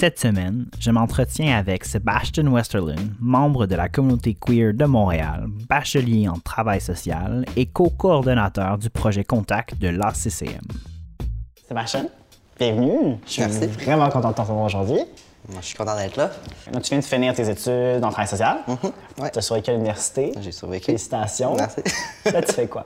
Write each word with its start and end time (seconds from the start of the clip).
Cette 0.00 0.18
semaine, 0.18 0.64
je 0.78 0.90
m'entretiens 0.90 1.58
avec 1.58 1.84
Sebastian 1.84 2.46
Westerlin, 2.46 3.10
membre 3.20 3.66
de 3.66 3.74
la 3.74 3.90
communauté 3.90 4.32
queer 4.32 4.72
de 4.72 4.86
Montréal, 4.86 5.44
bachelier 5.68 6.26
en 6.26 6.38
travail 6.38 6.80
social 6.80 7.44
et 7.54 7.66
co-coordonnateur 7.66 8.78
du 8.78 8.88
projet 8.88 9.24
Contact 9.24 9.78
de 9.78 9.88
l'ACCM. 9.88 10.64
Sébastien, 11.68 12.06
bienvenue. 12.58 13.18
Je 13.26 13.30
suis 13.30 13.42
Merci. 13.42 13.66
vraiment 13.66 14.08
content 14.08 14.30
de 14.30 14.36
t'entendre 14.36 14.62
aujourd'hui. 14.62 15.00
Je 15.48 15.66
suis 15.66 15.76
content 15.76 15.96
d'être 15.96 16.16
là. 16.16 16.30
Donc, 16.72 16.82
tu 16.82 16.90
viens 16.90 16.98
de 16.98 17.04
finir 17.04 17.34
tes 17.34 17.48
études 17.48 18.04
en 18.04 18.10
travail 18.10 18.28
social. 18.28 18.58
Ouais. 19.18 19.30
Tu 19.30 19.38
as 19.38 19.42
survécu 19.42 19.70
à 19.70 19.72
l'université. 19.72 20.32
J'ai 20.40 20.52
survécu. 20.52 20.86
Félicitations. 20.86 21.54
Merci. 21.54 21.80
Là, 22.32 22.42
tu 22.42 22.52
fais 22.52 22.66
quoi? 22.66 22.84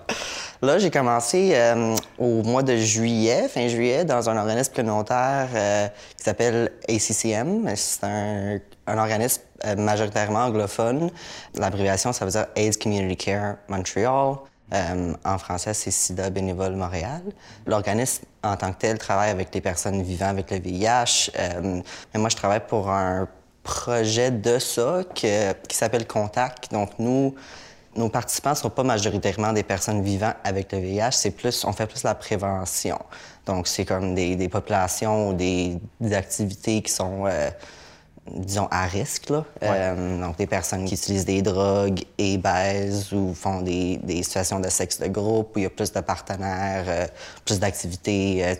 Là, 0.62 0.78
j'ai 0.78 0.90
commencé 0.90 1.52
euh, 1.54 1.94
au 2.18 2.42
mois 2.42 2.62
de 2.62 2.76
juillet, 2.76 3.48
fin 3.48 3.68
juillet, 3.68 4.04
dans 4.04 4.30
un 4.30 4.36
organisme 4.36 4.72
communautaire 4.72 5.48
euh, 5.54 5.88
qui 6.16 6.24
s'appelle 6.24 6.72
ACCM. 6.88 7.70
C'est 7.76 8.04
un, 8.04 8.58
un 8.86 8.98
organisme 8.98 9.42
euh, 9.66 9.76
majoritairement 9.76 10.44
anglophone. 10.44 11.10
L'abréviation, 11.54 12.12
ça 12.12 12.24
veut 12.24 12.30
dire 12.30 12.46
AIDS 12.56 12.78
Community 12.78 13.16
Care 13.16 13.56
Montreal. 13.68 14.36
Euh, 14.74 15.14
en 15.24 15.38
français, 15.38 15.72
c'est 15.72 15.90
SIDA 15.90 16.30
Bénévole 16.30 16.74
Montréal. 16.74 17.22
L'organisme, 17.66 18.24
en 18.42 18.56
tant 18.56 18.72
que 18.72 18.78
tel, 18.78 18.98
travaille 18.98 19.30
avec 19.30 19.54
les 19.54 19.60
personnes 19.60 20.02
vivant 20.02 20.26
avec 20.26 20.50
le 20.50 20.58
VIH. 20.58 21.30
euh, 21.38 21.80
mais 22.12 22.20
moi, 22.20 22.28
je 22.28 22.36
travaille 22.36 22.66
pour 22.66 22.90
un 22.90 23.28
projet 23.62 24.30
de 24.30 24.58
ça 24.58 25.02
qui 25.14 25.28
s'appelle 25.70 26.06
Contact. 26.06 26.72
Donc, 26.72 26.90
nous, 26.98 27.34
nos 27.96 28.08
participants 28.08 28.50
ne 28.50 28.56
sont 28.56 28.70
pas 28.70 28.82
majoritairement 28.82 29.52
des 29.52 29.62
personnes 29.62 30.02
vivant 30.02 30.32
avec 30.42 30.72
le 30.72 30.78
VIH, 30.78 31.12
c'est 31.12 31.30
plus, 31.30 31.64
on 31.64 31.72
fait 31.72 31.86
plus 31.86 32.02
la 32.02 32.14
prévention. 32.14 32.98
Donc, 33.46 33.68
c'est 33.68 33.84
comme 33.84 34.14
des, 34.14 34.48
populations 34.48 35.28
ou 35.28 35.32
des, 35.34 35.78
des 36.00 36.14
activités 36.14 36.82
qui 36.82 36.92
sont, 36.92 37.26
euh, 37.26 37.50
disons, 38.30 38.68
à 38.70 38.86
risque. 38.86 39.28
Là. 39.30 39.44
Euh, 39.62 40.20
donc, 40.20 40.36
des 40.38 40.46
personnes 40.46 40.84
qui 40.86 40.94
utilisent 40.94 41.24
des 41.26 41.42
drogues 41.42 42.00
et 42.18 42.38
baisent 42.38 43.12
ou 43.12 43.34
font 43.34 43.60
des, 43.60 43.98
des 43.98 44.22
situations 44.22 44.60
de 44.60 44.68
sexe 44.70 44.98
de 44.98 45.08
groupe 45.08 45.50
où 45.54 45.58
il 45.58 45.62
y 45.62 45.66
a 45.66 45.70
plus 45.70 45.92
de 45.92 46.00
partenaires, 46.00 46.84
euh, 46.88 47.06
plus 47.44 47.60
d'activités, 47.60 48.44
euh, 48.44 48.54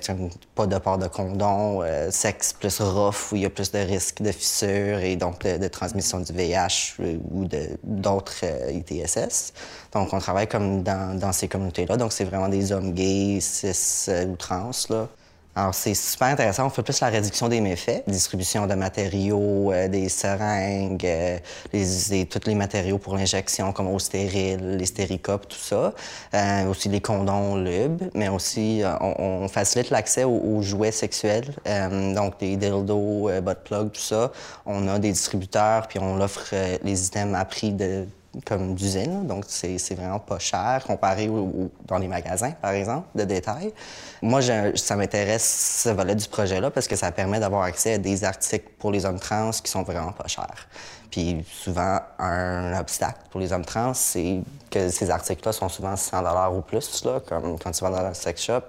pas 0.55 0.67
de 0.67 0.79
port 0.79 0.99
de 0.99 1.09
condom, 1.09 1.83
euh, 1.83 2.11
sexe 2.11 2.53
plus 2.53 2.81
rough 2.81 3.33
où 3.33 3.37
il 3.37 3.43
y 3.43 3.47
a 3.47 3.51
plus 3.51 3.71
de 3.73 3.79
risques 3.79 4.21
de 4.23 4.33
fissures 4.33 4.99
et 4.99 5.17
donc 5.17 5.41
de, 5.41 5.57
de 5.57 5.69
transmission 5.69 6.21
du 6.21 6.33
VIH 6.33 6.97
euh, 7.01 7.17
ou 7.33 7.45
de- 7.47 7.79
d'autres 7.83 8.35
euh, 8.45 8.71
ITSS. 8.73 9.53
Donc, 9.93 10.13
on 10.13 10.19
travaille 10.19 10.47
comme 10.49 10.83
dans, 10.83 11.19
dans 11.19 11.33
ces 11.33 11.49
communautés-là. 11.49 11.97
Donc, 11.97 12.13
c'est 12.13 12.25
vraiment 12.25 12.49
des 12.49 12.73
hommes 12.73 12.93
gays, 12.93 13.39
cis 13.41 14.11
ou 14.29 14.37
trans. 14.37 14.71
Là. 14.91 15.09
Alors, 15.57 15.73
c'est 15.73 15.95
super 15.95 16.27
intéressant. 16.29 16.67
On 16.67 16.71
fait 16.71 16.83
plus 16.83 17.01
la 17.01 17.09
réduction 17.11 17.49
des 17.49 17.61
méfaits, 17.61 18.03
distribution 18.09 18.67
de 18.67 18.75
matériaux, 18.75 19.71
euh, 19.73 19.87
des 19.87 20.09
seringues, 20.09 21.07
euh, 21.07 21.39
les, 21.73 21.85
les- 22.11 22.27
tous 22.27 22.41
les 22.49 22.57
matériaux 22.57 22.99
pour 22.99 23.15
l'injection, 23.17 23.73
comme 23.73 23.87
eau 23.87 24.01
stérile, 24.01 24.77
les 24.77 24.87
stéricopes, 24.87 25.47
tout 25.49 25.57
ça. 25.57 25.93
Euh, 26.35 26.65
aussi 26.69 26.89
les 26.89 27.01
condoms 27.01 27.55
lubes, 27.57 28.03
mais 28.15 28.29
aussi 28.29 28.83
euh, 28.83 28.97
on, 29.01 29.15
on 29.45 29.49
facilite 29.49 29.91
l'accès 29.91 30.25
aux, 30.25 30.41
aux 30.41 30.61
jouets 30.63 30.91
sexuels, 30.91 31.55
euh, 31.69 32.15
donc 32.15 32.41
des 32.41 32.57
dildos, 32.57 33.29
euh, 33.31 33.41
butt 33.41 33.59
plugs, 33.65 33.93
tout 33.93 34.01
ça. 34.01 34.33
On 34.67 34.89
a 34.89 34.99
des 34.99 35.13
distributeurs, 35.13 35.87
puis 35.87 36.01
on 36.01 36.21
offre 36.21 36.53
les 36.83 37.07
items 37.07 37.37
à 37.39 37.45
prix 37.45 37.73
de 37.73 38.07
comme 38.47 38.75
d'usine, 38.75 39.27
donc 39.27 39.45
c'est 39.49 39.95
vraiment 39.95 40.19
pas 40.19 40.39
cher 40.39 40.83
comparé 40.87 41.29
au- 41.29 41.71
dans 41.87 41.99
les 41.99 42.09
magasins, 42.09 42.53
par 42.53 42.73
exemple, 42.73 43.07
de 43.15 43.25
détail. 43.25 43.73
Moi, 44.23 44.41
un- 44.51 44.75
ça 44.77 44.97
m'intéresse 44.97 45.83
ce 45.85 45.91
volet 45.91 46.15
du 46.15 46.27
projet-là 46.29 46.71
parce 46.71 46.89
que 46.89 46.97
ça 46.97 47.13
permet 47.13 47.39
d'avoir 47.41 47.63
accès 47.63 47.95
à 47.95 47.99
des 47.99 48.25
articles 48.25 48.69
pour 48.79 48.91
les 48.91 49.05
hommes 49.05 49.21
trans 49.21 49.51
qui 49.51 49.71
sont 49.71 49.83
vraiment 49.83 50.13
pas 50.13 50.27
chers. 50.27 50.67
Puis 51.11 51.45
souvent, 51.49 52.01
un 52.19 52.77
obstacle 52.79 53.21
pour 53.31 53.41
les 53.41 53.53
hommes 53.53 53.65
trans, 53.65 53.95
c'est 53.95 54.41
que 54.71 54.89
ces 54.89 55.11
articles-là 55.11 55.53
sont 55.53 55.69
souvent 55.69 55.97
100 55.97 56.53
ou 56.57 56.61
plus, 56.61 57.05
là, 57.05 57.21
comme 57.29 57.57
quand 57.59 57.71
tu 57.71 57.85
vas 57.85 57.91
dans 57.91 58.05
un 58.05 58.15
sex 58.15 58.43
shop. 58.43 58.63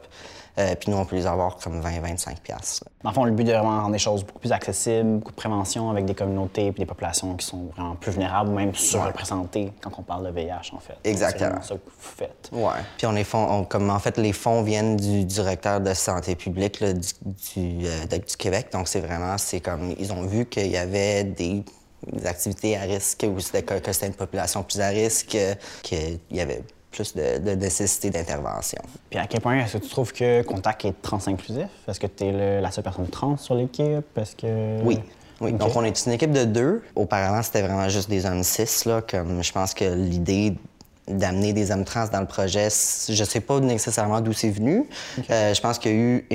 Euh, 0.58 0.74
puis 0.76 0.90
nous, 0.90 0.98
on 0.98 1.06
peut 1.06 1.16
les 1.18 1.26
avoir 1.28 1.58
comme 1.58 1.82
20-25 1.82 2.40
piastres. 2.42 2.86
Dans 3.04 3.10
le 3.10 3.14
fond, 3.16 3.26
le 3.26 3.32
but 3.32 3.44
de 3.44 3.52
vraiment 3.52 3.82
rendre 3.82 3.92
les 3.94 4.00
choses 4.00 4.24
beaucoup 4.24 4.40
plus 4.40 4.52
accessibles, 4.54 5.18
beaucoup 5.20 5.32
de 5.32 5.36
prévention 5.36 5.90
avec 5.90 6.06
des 6.06 6.16
communautés 6.16 6.68
et 6.68 6.72
des 6.72 6.86
populations 6.86 7.36
qui 7.36 7.46
sont 7.46 7.66
vraiment 7.76 7.96
plus 7.96 8.12
vulnérables 8.12 8.50
ou 8.52 8.54
même 8.56 8.74
surreprésentées 8.74 9.74
quand 9.82 9.92
on 9.98 10.02
parle 10.04 10.26
de 10.28 10.32
VIH, 10.32 10.72
en 10.74 10.80
fait. 10.80 10.96
Exactement. 11.04 11.60
C'est 11.62 11.68
ça 11.70 11.76
que 11.76 11.80
vous 11.86 11.92
faites. 11.98 12.50
Ouais. 12.52 12.72
Puis 12.98 13.06
on 13.08 13.16
est 13.16 13.24
fonds, 13.24 13.46
on- 13.50 13.64
comme 13.66 13.90
en 13.90 14.00
fait 14.00 14.18
les 14.18 14.34
fonds 14.34 14.62
viennent 14.64 14.96
du 14.96 15.26
directeur 15.26 15.82
de 15.82 15.94
santé 15.94 16.36
publique 16.36 16.80
là, 16.80 16.94
du, 16.94 17.00
du, 17.56 17.86
euh, 17.88 18.06
du 18.18 18.38
Québec. 18.38 18.68
Donc 18.72 18.88
c'est 18.88 19.02
vraiment, 19.02 19.38
c'est 19.38 19.60
comme 19.60 19.94
ils 20.00 20.14
ont 20.14 20.22
vu 20.24 20.46
qu'il 20.46 20.68
y 20.68 20.78
avait 20.78 21.24
des, 21.26 21.64
des 22.12 22.26
activités 22.28 22.78
à 22.78 22.82
risque 22.82 23.26
ou 23.30 23.40
c'était 23.40 23.64
que, 23.64 23.92
c'était 23.92 24.08
une 24.08 24.14
population 24.14 24.64
plus 24.64 24.80
à 24.80 24.88
risque, 24.88 25.38
qu'il 25.84 26.20
y 26.32 26.40
avait 26.40 26.64
plus 26.96 27.14
de, 27.14 27.40
de 27.40 27.52
nécessité 27.52 28.10
d'intervention. 28.10 28.82
Puis 29.10 29.20
à 29.20 29.28
quel 29.28 29.42
point 29.42 29.58
est-ce 29.60 29.78
que 29.78 29.84
tu 29.84 29.90
trouves 29.90 30.14
que 30.14 30.42
Contact 30.44 30.86
est 30.86 31.02
trans-inclusif? 31.02 31.68
Est-ce 31.88 32.00
que 32.00 32.08
tu 32.08 32.26
es 32.26 32.62
la 32.62 32.72
seule 32.72 32.84
personne 32.84 33.08
trans 33.08 33.38
sur 33.38 33.56
l'équipe? 33.56 34.18
Est-ce 34.18 34.36
que... 34.36 34.82
Oui. 34.84 35.00
Oui, 35.42 35.52
donc 35.52 35.76
on 35.76 35.84
est 35.84 36.06
une 36.06 36.14
équipe 36.14 36.32
de 36.32 36.46
deux. 36.46 36.82
Auparavant, 36.96 37.44
c'était 37.44 37.62
vraiment 37.62 37.90
juste 37.90 38.10
des 38.10 38.26
hommes 38.26 38.42
cis. 38.42 38.88
Là, 38.88 39.02
comme 39.02 39.44
je 39.44 39.52
pense 39.52 39.74
que 39.74 39.84
l'idée 39.84 40.56
d'amener 41.10 41.52
des 41.52 41.72
hommes 41.72 41.84
trans 41.84 42.08
dans 42.08 42.22
le 42.22 42.26
projet, 42.26 42.70
je 42.70 43.24
sais 43.24 43.42
pas 43.42 43.60
nécessairement 43.60 44.22
d'où 44.22 44.32
c'est 44.32 44.50
venu. 44.50 44.88
Euh, 45.30 45.54
je 45.54 45.62
pense 45.62 45.78
qu'il 45.78 45.92
y 45.92 45.94
a 45.94 45.98
eu 45.98 46.26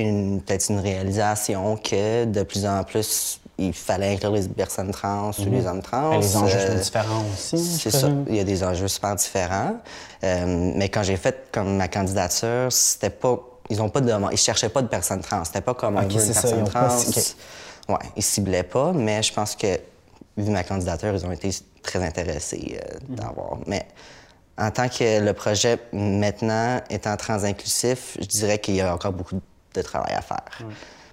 peut-être 0.45 0.69
une 0.69 0.79
réalisation 0.79 1.77
que 1.77 2.25
de 2.25 2.43
plus 2.43 2.65
en 2.65 2.83
plus, 2.83 3.41
il 3.67 3.73
fallait 3.73 4.13
inclure 4.13 4.31
les 4.31 4.47
personnes 4.47 4.91
trans 4.91 5.31
ou 5.39 5.45
les 5.49 5.65
hommes 5.65 5.81
trans. 5.81 6.11
Ben, 6.11 6.19
les 6.19 6.35
enjeux 6.37 6.57
Euh, 6.57 6.67
sont 6.77 6.83
différents 6.83 7.23
aussi, 7.33 7.57
je 7.57 7.79
C'est 7.79 7.91
ça. 7.91 8.09
Il 8.27 8.35
y 8.35 8.39
a 8.39 8.43
des 8.43 8.63
enjeux 8.63 8.87
super 8.87 9.15
différents. 9.15 9.75
Euh, 10.23 10.71
mais 10.75 10.89
quand 10.89 11.03
j'ai 11.03 11.17
fait 11.17 11.47
comme 11.51 11.77
ma 11.77 11.87
candidature, 11.87 12.71
c'était 12.71 13.09
pas. 13.09 13.39
Ils 13.69 13.81
ont 13.81 13.89
pas 13.89 14.01
de 14.01 14.11
Ils 14.31 14.37
cherchaient 14.37 14.69
pas 14.69 14.81
de 14.81 14.87
personnes 14.87 15.21
trans. 15.21 15.45
C'était 15.45 15.61
pas 15.61 15.73
comme 15.73 15.95
on 15.97 16.03
Ok, 16.03 16.11
veut 16.11 16.19
c'est 16.19 16.27
une 16.27 16.33
ça, 16.33 16.41
personne 16.41 16.59
ils 16.59 16.63
ont 16.63 16.67
pas- 16.67 16.87
trans. 16.89 16.99
ok. 17.07 17.35
Ouais, 17.89 18.09
ils 18.15 18.23
ciblaient 18.23 18.63
pas, 18.63 18.91
mais 18.93 19.21
je 19.23 19.33
pense 19.33 19.55
que 19.55 19.79
vu 20.37 20.49
ma 20.51 20.63
candidature, 20.63 21.13
ils 21.13 21.25
ont 21.25 21.31
été 21.31 21.49
très 21.81 22.03
intéressés 22.03 22.79
euh, 22.81 22.97
Mhm. 23.09 23.15
d'avoir. 23.15 23.57
Mais 23.67 23.85
en 24.57 24.69
tant 24.71 24.87
que 24.89 25.19
le 25.19 25.33
projet 25.33 25.79
maintenant 25.93 26.79
étant 26.89 27.15
trans 27.17 27.43
inclusif, 27.43 28.17
je 28.19 28.25
dirais 28.25 28.59
qu'il 28.59 28.75
y 28.75 28.81
a 28.81 28.93
encore 28.93 29.13
beaucoup 29.13 29.35
de 29.73 29.81
travail 29.81 30.13
à 30.13 30.21
faire. 30.21 30.43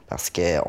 Parce 0.09 0.31
que 0.31 0.61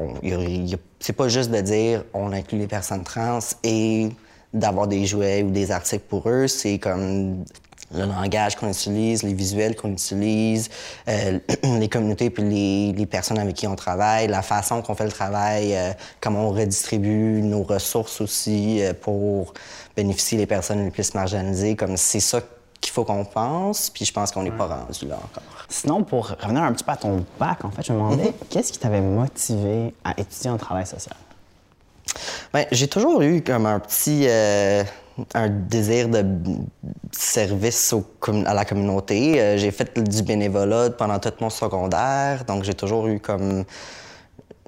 c'est 0.99 1.13
pas 1.13 1.29
juste 1.29 1.51
de 1.51 1.61
dire 1.61 2.03
on 2.13 2.31
inclut 2.31 2.59
les 2.59 2.67
personnes 2.67 3.03
trans 3.03 3.39
et 3.63 4.09
d'avoir 4.53 4.87
des 4.87 5.05
jouets 5.05 5.43
ou 5.43 5.51
des 5.51 5.71
articles 5.71 6.05
pour 6.07 6.27
eux, 6.29 6.47
c'est 6.47 6.79
comme 6.79 7.45
le 7.93 8.05
langage 8.05 8.55
qu'on 8.55 8.69
utilise, 8.69 9.23
les 9.23 9.33
visuels 9.33 9.75
qu'on 9.75 9.91
utilise, 9.91 10.69
euh, 11.07 11.39
les 11.63 11.89
communautés 11.89 12.29
puis 12.29 12.43
les, 12.43 12.93
les 12.93 13.05
personnes 13.05 13.39
avec 13.39 13.55
qui 13.55 13.67
on 13.67 13.75
travaille, 13.75 14.27
la 14.27 14.41
façon 14.41 14.81
qu'on 14.81 14.95
fait 14.95 15.05
le 15.05 15.11
travail, 15.11 15.75
euh, 15.75 15.91
comment 16.21 16.49
on 16.49 16.51
redistribue 16.51 17.41
nos 17.41 17.63
ressources 17.63 18.21
aussi 18.21 18.81
euh, 18.81 18.93
pour 18.93 19.53
bénéficier 19.95 20.37
les 20.37 20.45
personnes 20.45 20.83
les 20.83 20.91
plus 20.91 21.13
marginalisées. 21.15 21.75
Comme 21.75 21.97
c'est 21.97 22.19
ça 22.19 22.41
qu'il 22.89 22.93
faut 22.95 23.05
qu'on 23.05 23.23
pense, 23.25 23.89
puis 23.91 24.03
je 24.05 24.11
pense 24.11 24.31
qu'on 24.31 24.43
n'est 24.43 24.51
pas 24.51 24.65
rendu 24.65 25.07
là 25.07 25.15
encore. 25.15 25.43
Sinon, 25.69 26.03
pour 26.03 26.29
revenir 26.29 26.63
un 26.63 26.73
petit 26.73 26.83
peu 26.83 26.91
à 26.91 26.97
ton 26.97 27.23
bac, 27.39 27.63
en 27.63 27.69
fait, 27.71 27.83
je 27.85 27.93
me 27.93 27.97
demandais, 27.99 28.23
Mhm. 28.25 28.33
qu'est-ce 28.49 28.71
qui 28.73 28.79
t'avait 28.79 29.01
motivé 29.01 29.93
à 30.03 30.19
étudier 30.19 30.49
en 30.49 30.57
travail 30.57 30.85
social? 30.87 31.15
Ben, 32.53 32.65
j'ai 32.71 32.87
toujours 32.87 33.21
eu 33.21 33.41
comme 33.43 33.67
un 33.67 33.79
petit 33.79 34.25
euh, 34.27 34.83
un 35.35 35.49
désir 35.49 36.09
de 36.09 36.25
service 37.11 37.93
au 37.93 38.03
à 38.47 38.53
la 38.55 38.65
communauté. 38.65 39.39
Euh, 39.39 39.57
j'ai 39.57 39.69
fait 39.71 39.99
du 39.99 40.23
bénévolat 40.23 40.89
pendant 40.91 41.19
tout 41.19 41.33
mon 41.41 41.49
secondaire, 41.51 42.45
donc 42.45 42.63
j'ai 42.63 42.73
toujours 42.73 43.05
eu 43.07 43.19
comme 43.19 43.63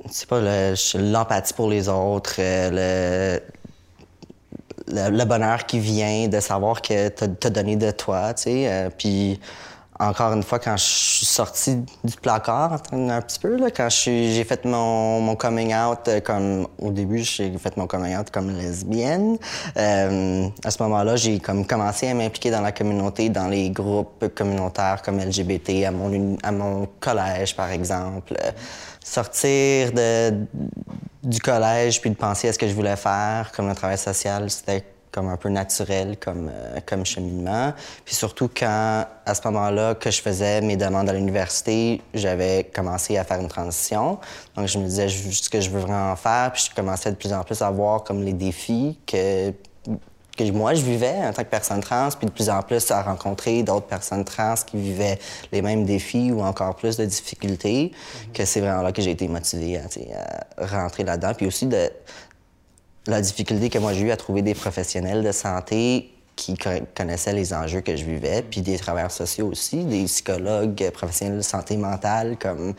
je 0.07 0.11
sais 0.13 0.25
pas 0.27 0.39
le- 0.39 1.11
l'empathie 1.11 1.53
pour 1.53 1.69
les 1.69 1.87
autres, 1.89 2.35
euh, 2.39 3.37
le, 3.39 3.41
le, 4.87 5.09
le 5.09 5.25
bonheur 5.25 5.65
qui 5.65 5.79
vient 5.79 6.27
de 6.27 6.39
savoir 6.39 6.81
que 6.81 7.09
t'as 7.09 7.25
as 7.25 7.49
donné 7.49 7.75
de 7.75 7.91
toi, 7.91 8.33
tu 8.33 8.43
sais. 8.43 8.67
euh, 8.67 8.89
puis 8.95 9.39
encore 10.01 10.33
une 10.33 10.41
fois, 10.41 10.57
quand 10.57 10.75
je 10.77 10.83
suis 10.83 11.25
sorti 11.27 11.75
du 12.03 12.15
placard 12.21 12.81
un 12.91 13.21
petit 13.21 13.37
peu, 13.37 13.55
là, 13.55 13.69
quand 13.69 13.87
j'ai 13.89 14.43
fait 14.43 14.65
mon, 14.65 15.21
mon 15.21 15.35
coming 15.35 15.75
out, 15.75 16.07
euh, 16.07 16.19
comme 16.19 16.67
au 16.79 16.89
début, 16.89 17.19
j'ai 17.19 17.55
fait 17.59 17.77
mon 17.77 17.85
coming 17.85 18.17
out 18.17 18.31
comme 18.31 18.49
lesbienne. 18.49 19.37
Euh, 19.77 20.47
à 20.63 20.71
ce 20.71 20.81
moment-là, 20.81 21.17
j'ai 21.17 21.39
comme 21.39 21.67
commencé 21.67 22.07
à 22.07 22.15
m'impliquer 22.15 22.49
dans 22.49 22.61
la 22.61 22.71
communauté, 22.71 23.29
dans 23.29 23.47
les 23.47 23.69
groupes 23.69 24.33
communautaires 24.33 25.03
comme 25.03 25.19
LGBT, 25.19 25.85
à 25.85 25.91
mon, 25.91 26.35
à 26.41 26.51
mon 26.51 26.87
collège, 26.99 27.55
par 27.55 27.69
exemple. 27.69 28.33
Euh, 28.43 28.51
sortir 29.03 29.91
de, 29.93 30.33
du 31.23 31.39
collège 31.39 32.01
puis 32.01 32.09
de 32.09 32.15
penser 32.15 32.47
à 32.47 32.53
ce 32.53 32.59
que 32.59 32.67
je 32.67 32.73
voulais 32.73 32.95
faire 32.95 33.51
comme 33.55 33.67
le 33.67 33.75
travail 33.75 33.97
social, 33.97 34.49
c'était 34.49 34.83
comme 35.11 35.27
un 35.27 35.37
peu 35.37 35.49
naturel 35.49 36.17
comme, 36.17 36.49
euh, 36.51 36.79
comme 36.85 37.05
cheminement. 37.05 37.73
Puis 38.05 38.15
surtout 38.15 38.49
quand, 38.49 39.05
à 39.25 39.35
ce 39.35 39.41
moment-là, 39.45 39.95
que 39.95 40.09
je 40.09 40.21
faisais 40.21 40.61
mes 40.61 40.77
demandes 40.77 41.09
à 41.09 41.13
l'université, 41.13 42.01
j'avais 42.13 42.69
commencé 42.73 43.17
à 43.17 43.23
faire 43.23 43.39
une 43.41 43.49
transition. 43.49 44.19
Donc 44.55 44.67
je 44.67 44.77
me 44.77 44.85
disais 44.85 45.09
ce 45.09 45.49
que 45.49 45.59
je 45.59 45.69
veux 45.69 45.81
vraiment 45.81 46.15
faire, 46.15 46.51
puis 46.53 46.65
je 46.69 46.73
commençais 46.73 47.11
de 47.11 47.17
plus 47.17 47.33
en 47.33 47.43
plus 47.43 47.61
à 47.61 47.69
voir 47.69 48.03
comme 48.03 48.23
les 48.23 48.33
défis 48.33 48.97
que 49.05 49.53
que 50.37 50.49
moi 50.51 50.73
je 50.73 50.81
vivais 50.81 51.15
en 51.23 51.33
tant 51.33 51.43
que 51.43 51.49
personne 51.49 51.81
trans, 51.81 52.09
puis 52.17 52.27
de 52.27 52.31
plus 52.31 52.49
en 52.49 52.61
plus 52.61 52.89
à 52.91 53.01
rencontrer 53.01 53.63
d'autres 53.63 53.87
personnes 53.87 54.23
trans 54.23 54.55
qui 54.65 54.77
vivaient 54.77 55.19
les 55.51 55.61
mêmes 55.61 55.85
défis 55.85 56.31
ou 56.31 56.41
encore 56.41 56.75
plus 56.75 56.97
de 56.97 57.05
difficultés, 57.05 57.91
que 58.33 58.45
c'est 58.45 58.61
vraiment 58.61 58.81
là 58.81 58.91
que 58.91 59.01
j'ai 59.01 59.11
été 59.11 59.27
motivée 59.27 59.79
à, 59.79 60.65
rentrer 60.65 61.03
là-dedans. 61.03 61.33
Puis 61.35 61.47
aussi 61.47 61.65
de 61.65 61.89
la 63.07 63.21
difficulté 63.21 63.69
que 63.69 63.79
moi 63.79 63.93
j'ai 63.93 64.01
eu 64.01 64.11
à 64.11 64.17
trouver 64.17 64.41
des 64.41 64.53
professionnels 64.53 65.23
de 65.23 65.31
santé 65.31 66.13
qui 66.35 66.57
connaissaient 66.95 67.33
les 67.33 67.53
enjeux 67.53 67.81
que 67.81 67.95
je 67.95 68.03
vivais, 68.03 68.41
puis 68.41 68.61
des 68.61 68.77
travailleurs 68.77 69.11
sociaux 69.11 69.47
aussi, 69.47 69.83
des 69.83 70.05
psychologues 70.05 70.89
professionnels 70.91 71.37
de 71.37 71.43
santé 71.43 71.77
mentale, 71.77 72.37
comme 72.39 72.73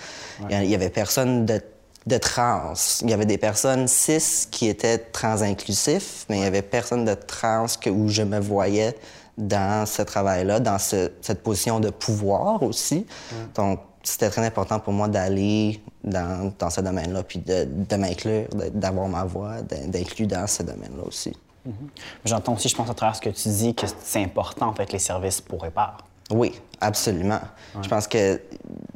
il 0.51 0.65
y 0.65 0.75
avait 0.75 0.91
personne 0.91 1.47
de 1.47 1.61
de 2.07 2.19
trans. 2.19 2.75
Il 3.03 3.11
y 3.11 3.13
avait 3.13 3.27
des 3.27 3.39
personnes 3.39 3.89
cis 3.89 4.49
qui 4.51 4.69
étaient 4.69 4.99
trans-inclusifs, 4.99 6.27
mais 6.29 6.39
il 6.39 6.43
y 6.43 6.47
avait 6.47 6.63
personne 6.63 7.05
de 7.05 7.15
trans 7.15 7.67
que, 7.81 7.91
où 7.91 8.09
je 8.09 8.23
me 8.23 8.41
voyais 8.41 8.97
dans 9.39 9.87
ce 9.87 10.03
travail-là, 10.03 10.61
dans 10.61 10.79
cette 10.79 11.43
position 11.43 11.81
de 11.81 11.91
pouvoir 11.91 12.63
aussi. 12.63 13.07
Donc, 13.55 13.81
c'était 14.03 14.31
très 14.31 14.45
important 14.45 14.81
pour 14.81 14.93
moi 14.93 15.09
d'aller 15.09 15.81
dans, 16.05 16.53
ce 16.71 16.81
domaine-là, 16.81 17.23
puis 17.23 17.39
de, 17.39 17.97
m'inclure, 17.97 18.49
d'avoir 18.75 19.09
ma 19.09 19.25
voix, 19.25 19.63
d'inclure 19.63 20.27
dans 20.27 20.47
ce 20.47 20.63
domaine-là 20.63 21.05
aussi. 21.07 21.33
Mm-hmm. 21.67 21.73
J'entends 22.25 22.55
aussi, 22.55 22.69
je 22.69 22.75
pense, 22.75 22.91
à 22.91 22.95
travers 22.95 23.15
ce 23.15 23.21
que 23.21 23.31
tu 23.31 23.49
dis, 23.49 23.75
que 23.75 23.87
c'est 24.03 24.23
important, 24.23 24.67
en 24.67 24.75
fait, 24.75 24.93
les 24.93 24.99
services 24.99 25.41
pour 25.41 25.63
répare. 25.63 25.99
Oui, 26.31 26.61
absolument. 26.81 27.41
Je 27.81 27.89
pense 27.89 28.07
que, 28.07 28.41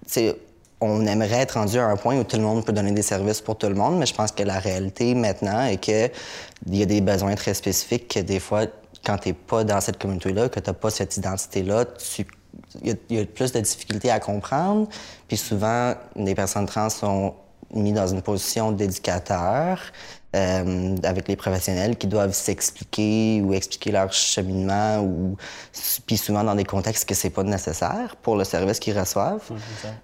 c'est 0.07 0.37
on 0.81 1.07
aimerait 1.07 1.41
être 1.41 1.53
rendu 1.53 1.79
à 1.79 1.87
un 1.87 1.97
point 1.97 2.19
où 2.19 2.25
tout 2.25 2.37
le 2.37 2.43
monde 2.43 2.65
peut 2.65 2.73
donner 2.73 2.93
des 2.93 3.03
services 3.03 3.41
pour 3.41 3.57
tout 3.57 3.69
le 3.69 3.75
monde, 3.75 3.99
mais 3.99 4.07
je 4.07 4.15
pense 4.15 4.33
que 4.33 4.43
la 4.43 4.59
réalité 4.59 5.15
maintenant 5.15 5.65
est 5.65 5.79
qu'il 5.79 6.11
y 6.71 6.83
a 6.83 6.87
des 6.87 7.01
besoins 7.01 7.35
très 7.35 7.55
spécifiques 7.55 8.09
que 8.09 8.21
des 8.21 8.41
fois, 8.41 8.67
quand 9.05 9.19
tu 9.19 9.29
n'es 9.29 9.35
pas 9.35 9.65
dans 9.65 9.81
cette 9.81 9.99
communauté-là, 9.99 10.49
que 10.49 10.61
tu 10.61 10.69
n'as 10.69 10.75
pas 10.75 10.91
cette 10.91 11.17
identité-là, 11.17 11.87
il 12.83 12.97
y, 13.11 13.19
a 13.19 13.25
plus 13.25 13.53
de 13.53 13.61
difficultés 13.61 14.11
à 14.11 14.21
comprendre. 14.21 14.89
Puis 15.29 15.37
souvent, 15.37 15.95
les 16.15 16.35
personnes 16.35 16.67
trans 16.67 16.91
sont 16.91 17.35
mises 17.75 17.95
dans 17.95 18.07
une 18.07 18.23
position 18.23 18.73
d'éducateur 18.73 19.81
euh, 20.37 20.97
avec 21.03 21.29
les 21.29 21.37
professionnels 21.37 21.97
qui 21.97 22.07
doivent 22.07 22.35
s'expliquer 22.35 23.41
ou 23.43 23.55
expliquer 23.55 23.91
leur 23.91 24.13
cheminement 24.13 24.99
ou 25.01 25.37
puis 26.05 26.19
souvent 26.19 26.45
dans 26.45 26.55
des 26.55 26.65
contextes 26.65 27.09
que 27.09 27.15
c'est 27.15 27.31
pas 27.31 27.43
nécessaire 27.43 28.17
pour 28.23 28.37
le 28.37 28.45
service 28.45 28.79
qu'ils 28.79 28.99
reçoivent. 28.99 29.41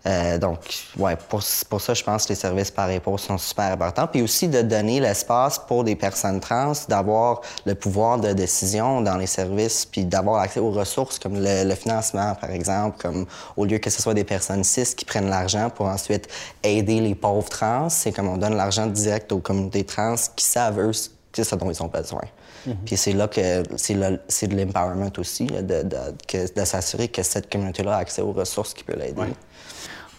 euh, 0.06 0.38
donc 0.38 0.58
ouais 0.98 1.16
pour, 1.28 1.42
pour 1.68 1.80
ça 1.80 1.92
je 1.92 2.02
pense 2.02 2.24
que 2.24 2.30
les 2.30 2.34
services 2.34 2.70
par 2.70 2.88
épaule 2.90 3.18
sont 3.18 3.36
super 3.36 3.72
importants 3.72 4.06
puis 4.06 4.22
aussi 4.22 4.48
de 4.48 4.62
donner 4.62 5.00
l'espace 5.00 5.58
pour 5.58 5.84
des 5.84 5.96
personnes 5.96 6.40
trans 6.40 6.72
d'avoir 6.88 7.42
le 7.66 7.74
pouvoir 7.74 8.18
de 8.18 8.32
décision 8.32 9.02
dans 9.02 9.16
les 9.16 9.26
services 9.26 9.84
puis 9.84 10.04
d'avoir 10.06 10.40
accès 10.40 10.60
aux 10.60 10.70
ressources 10.70 11.18
comme 11.18 11.34
le, 11.34 11.64
le, 11.68 11.74
financement 11.74 12.34
par 12.36 12.50
exemple 12.50 12.96
comme 13.02 13.26
au 13.56 13.64
lieu 13.66 13.78
que 13.78 13.90
ce 13.90 14.00
soit 14.00 14.14
des 14.14 14.24
personnes 14.24 14.64
cis 14.64 14.94
qui 14.96 15.04
prennent 15.04 15.28
l'argent 15.28 15.68
pour 15.68 15.86
ensuite 15.86 16.28
aider 16.62 17.00
les 17.00 17.14
pauvres 17.14 17.48
trans 17.50 17.90
c'est 17.90 18.12
comme 18.12 18.28
on 18.28 18.38
donne 18.38 18.56
l'argent 18.56 18.86
direct 18.86 19.30
aux 19.32 19.40
communautés 19.40 19.84
trans 19.84 20.16
qui 20.30 20.44
savent, 20.44 20.80
eux, 20.80 20.92
ce 20.92 21.54
dont 21.54 21.70
ils 21.70 21.82
ont 21.82 21.88
besoin. 21.88 22.22
Mhm. 22.66 22.76
Puis 22.84 22.96
c'est 22.96 23.12
là 23.12 23.28
que 23.28 23.62
c'est 23.76 23.94
de 23.94 24.56
l'empowerment 24.56 25.10
aussi, 25.18 25.46
de, 25.46 25.82
de, 25.82 26.64
s'assurer 26.64 27.08
que 27.08 27.22
cette 27.22 27.50
communauté-là 27.50 27.96
a 27.96 27.98
accès 27.98 28.22
aux 28.22 28.32
ressources 28.32 28.74
qui 28.74 28.84
peuvent 28.84 28.98
l'aider. 28.98 29.32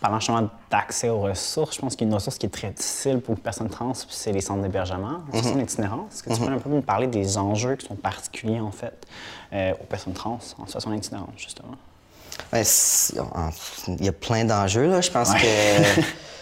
Parlant 0.01 0.19
justement 0.19 0.49
d'accès 0.69 1.07
aux 1.07 1.21
ressources, 1.21 1.75
je 1.77 1.81
pense 1.81 1.95
qu'il 1.95 2.05
y 2.05 2.09
a 2.09 2.09
une 2.09 2.15
ressource 2.15 2.37
qui 2.37 2.45
est 2.45 2.49
très 2.49 2.71
difficile 2.71 3.21
pour 3.21 3.35
les 3.35 3.41
personnes 3.41 3.69
trans, 3.69 3.93
c'est 4.09 4.33
les 4.33 4.41
centres 4.41 4.61
d'hébergement, 4.61 5.21
en 5.31 5.33
situation 5.33 5.55
mhm. 5.55 5.65
d'itinérance. 5.65 6.13
Est-ce 6.13 6.23
que 6.23 6.33
tu 6.33 6.41
mhm. 6.41 6.47
peux 6.47 6.53
un 6.53 6.59
peu 6.59 6.69
me 6.69 6.81
parler 6.81 7.07
des 7.07 7.37
enjeux 7.37 7.77
qui 7.77 7.87
sont 7.87 7.95
particuliers, 7.95 8.59
en 8.59 8.71
fait, 8.71 9.07
euh, 9.53 9.73
aux 9.81 9.85
personnes 9.85 10.13
trans 10.13 10.39
en 10.57 10.65
situation 10.65 10.91
d'itinérance, 10.91 11.29
justement? 11.37 11.75
Bien, 12.51 12.63
il 13.87 14.05
y 14.05 14.09
a 14.09 14.11
plein 14.11 14.43
d'enjeux, 14.43 14.87
là. 14.87 14.99
Je 14.99 15.11
pense 15.11 15.33
que... 15.33 16.01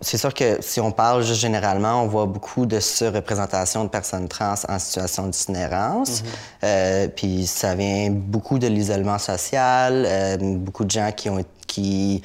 c'est 0.00 0.16
sûr 0.16 0.32
que 0.32 0.58
si 0.60 0.80
on 0.80 0.90
parle 0.90 1.22
juste 1.22 1.40
généralement, 1.40 2.02
on 2.02 2.06
voit 2.06 2.26
beaucoup 2.26 2.64
de 2.64 2.80
surreprésentation 2.80 3.84
de 3.84 3.90
personnes 3.90 4.28
trans 4.28 4.54
en 4.68 4.78
situation 4.78 5.26
d'itinérance. 5.26 6.22
Mm-hmm. 6.22 6.24
Euh, 6.64 7.08
puis 7.08 7.46
ça 7.46 7.74
vient 7.74 8.10
beaucoup 8.10 8.58
de 8.58 8.66
l'isolement 8.66 9.18
social, 9.18 10.04
euh, 10.06 10.36
beaucoup 10.38 10.84
de 10.84 10.90
gens 10.90 11.12
qui 11.12 11.28
ont, 11.28 11.44
qui 11.66 12.22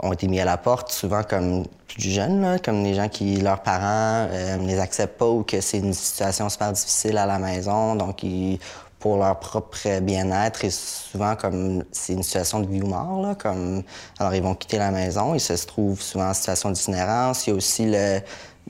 ont 0.00 0.12
été 0.12 0.28
mis 0.28 0.40
à 0.40 0.44
la 0.44 0.56
porte, 0.56 0.90
souvent 0.90 1.22
comme 1.22 1.66
plus 1.88 2.10
jeunes, 2.10 2.58
comme 2.64 2.82
les 2.84 2.94
gens 2.94 3.08
qui, 3.08 3.36
leurs 3.36 3.60
parents, 3.60 4.28
euh, 4.30 4.56
ne 4.56 4.66
les 4.66 4.78
acceptent 4.78 5.18
pas 5.18 5.28
ou 5.28 5.42
que 5.42 5.60
c'est 5.60 5.78
une 5.78 5.94
situation 5.94 6.48
super 6.48 6.72
difficile 6.72 7.18
à 7.18 7.26
la 7.26 7.38
maison, 7.38 7.96
donc 7.96 8.22
ils 8.22 8.58
pour 9.06 9.18
leur 9.18 9.38
propre 9.38 10.00
bien-être 10.00 10.64
et 10.64 10.70
souvent 10.70 11.36
comme 11.36 11.84
c'est 11.92 12.14
une 12.14 12.24
situation 12.24 12.58
de 12.58 12.66
vie 12.66 12.82
ou 12.82 12.88
mort 12.88 13.22
là, 13.22 13.36
comme 13.36 13.84
alors 14.18 14.34
ils 14.34 14.42
vont 14.42 14.56
quitter 14.56 14.78
la 14.78 14.90
maison, 14.90 15.32
ils 15.32 15.40
se 15.40 15.52
trouvent 15.64 16.02
souvent 16.02 16.30
en 16.30 16.34
situation 16.34 16.72
d'itinérance. 16.72 17.46
Il 17.46 17.50
y 17.50 17.52
a 17.52 17.56
aussi 17.56 17.84
le, 17.86 18.18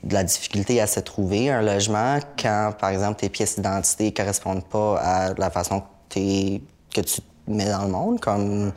de 0.03 0.13
la 0.13 0.23
difficulté 0.23 0.79
à 0.79 0.85
se 0.85 0.99
trouver 0.99 1.49
un 1.49 1.63
logement 1.63 2.19
quand 2.39 2.71
par 2.79 2.91
exemple 2.91 3.19
tes 3.19 3.29
pièces 3.29 3.55
d'identité 3.55 4.13
correspondent 4.13 4.65
pas 4.65 4.99
à 4.99 5.33
la 5.33 5.49
façon 5.49 5.81
que, 6.07 6.57
que 6.93 7.01
tu 7.01 7.21
mets 7.47 7.71
dans 7.71 7.85
le 7.85 7.91
monde. 7.91 8.19
Comme 8.19 8.73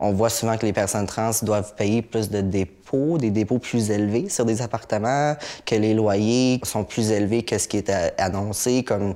on 0.00 0.12
voit 0.12 0.30
souvent 0.30 0.56
que 0.56 0.64
les 0.64 0.72
personnes 0.72 1.06
trans 1.06 1.32
doivent 1.42 1.74
payer 1.74 2.00
plus 2.00 2.30
de 2.30 2.40
dépôts, 2.40 3.18
des 3.18 3.30
dépôts 3.30 3.58
plus 3.58 3.90
élevés 3.90 4.30
sur 4.30 4.46
des 4.46 4.62
appartements, 4.62 5.36
que 5.66 5.74
les 5.74 5.92
loyers 5.92 6.58
sont 6.64 6.84
plus 6.84 7.10
élevés 7.10 7.42
que 7.42 7.58
ce 7.58 7.68
qui 7.68 7.76
est 7.76 7.90
annoncé. 8.16 8.82
Comme 8.82 9.14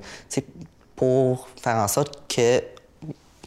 pour 0.97 1.47
faire 1.61 1.77
en 1.77 1.87
sorte 1.87 2.27
qu'ils 2.27 2.63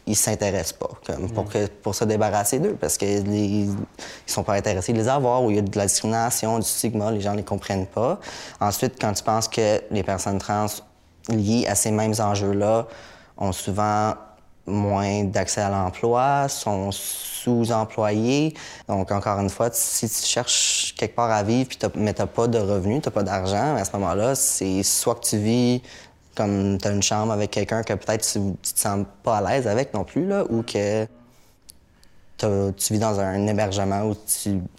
ne 0.07 0.13
s'intéressent 0.13 0.79
pas, 0.79 0.89
comme 1.05 1.29
pour, 1.31 1.47
que, 1.49 1.67
pour 1.67 1.93
se 1.93 2.05
débarrasser 2.05 2.59
d'eux, 2.59 2.77
parce 2.79 2.97
qu'ils 2.97 3.23
ne 3.29 3.75
sont 4.25 4.43
pas 4.43 4.53
intéressés 4.53 4.93
de 4.93 4.97
les 4.97 5.09
avoir, 5.09 5.43
ou 5.43 5.51
il 5.51 5.57
y 5.57 5.59
a 5.59 5.61
de 5.61 5.77
la 5.77 5.85
discrimination, 5.85 6.57
du 6.57 6.65
stigma, 6.65 7.11
les 7.11 7.21
gens 7.21 7.33
ne 7.33 7.37
les 7.37 7.43
comprennent 7.43 7.85
pas. 7.85 8.19
Ensuite, 8.61 8.95
quand 8.99 9.13
tu 9.13 9.21
penses 9.21 9.49
que 9.49 9.81
les 9.91 10.01
personnes 10.01 10.39
trans 10.39 10.67
liées 11.29 11.67
à 11.67 11.75
ces 11.75 11.91
mêmes 11.91 12.15
enjeux-là 12.17 12.87
ont 13.37 13.51
souvent 13.51 14.13
moins 14.65 15.25
d'accès 15.25 15.61
à 15.61 15.69
l'emploi, 15.69 16.47
sont 16.47 16.91
sous-employés. 16.91 18.53
Donc, 18.87 19.11
encore 19.11 19.39
une 19.39 19.49
fois, 19.49 19.69
si 19.73 20.07
tu 20.07 20.25
cherches 20.25 20.95
quelque 20.97 21.15
part 21.15 21.31
à 21.31 21.43
vivre, 21.43 21.67
puis 21.67 21.79
mais 21.95 22.13
tu 22.13 22.21
n'as 22.21 22.27
pas 22.27 22.47
de 22.47 22.59
revenus, 22.59 23.01
tu 23.01 23.09
n'as 23.09 23.13
pas 23.13 23.23
d'argent, 23.23 23.75
à 23.75 23.83
ce 23.83 23.91
moment-là, 23.93 24.35
c'est 24.35 24.83
soit 24.83 25.15
que 25.15 25.25
tu 25.25 25.37
vis 25.37 25.81
comme 26.35 26.77
tu 26.77 26.87
as 26.87 26.91
une 26.91 27.03
chambre 27.03 27.31
avec 27.31 27.51
quelqu'un 27.51 27.83
que 27.83 27.93
peut-être 27.93 28.25
tu, 28.25 28.39
te 28.73 28.79
sens 28.79 29.05
pas 29.23 29.37
à 29.37 29.41
l'aise 29.41 29.67
avec 29.67 29.93
non 29.93 30.03
plus, 30.03 30.25
là, 30.25 30.45
ou 30.49 30.63
que 30.63 31.05
tu 32.37 32.93
vis 32.93 32.99
dans 32.99 33.19
un 33.19 33.47
hébergement 33.47 34.11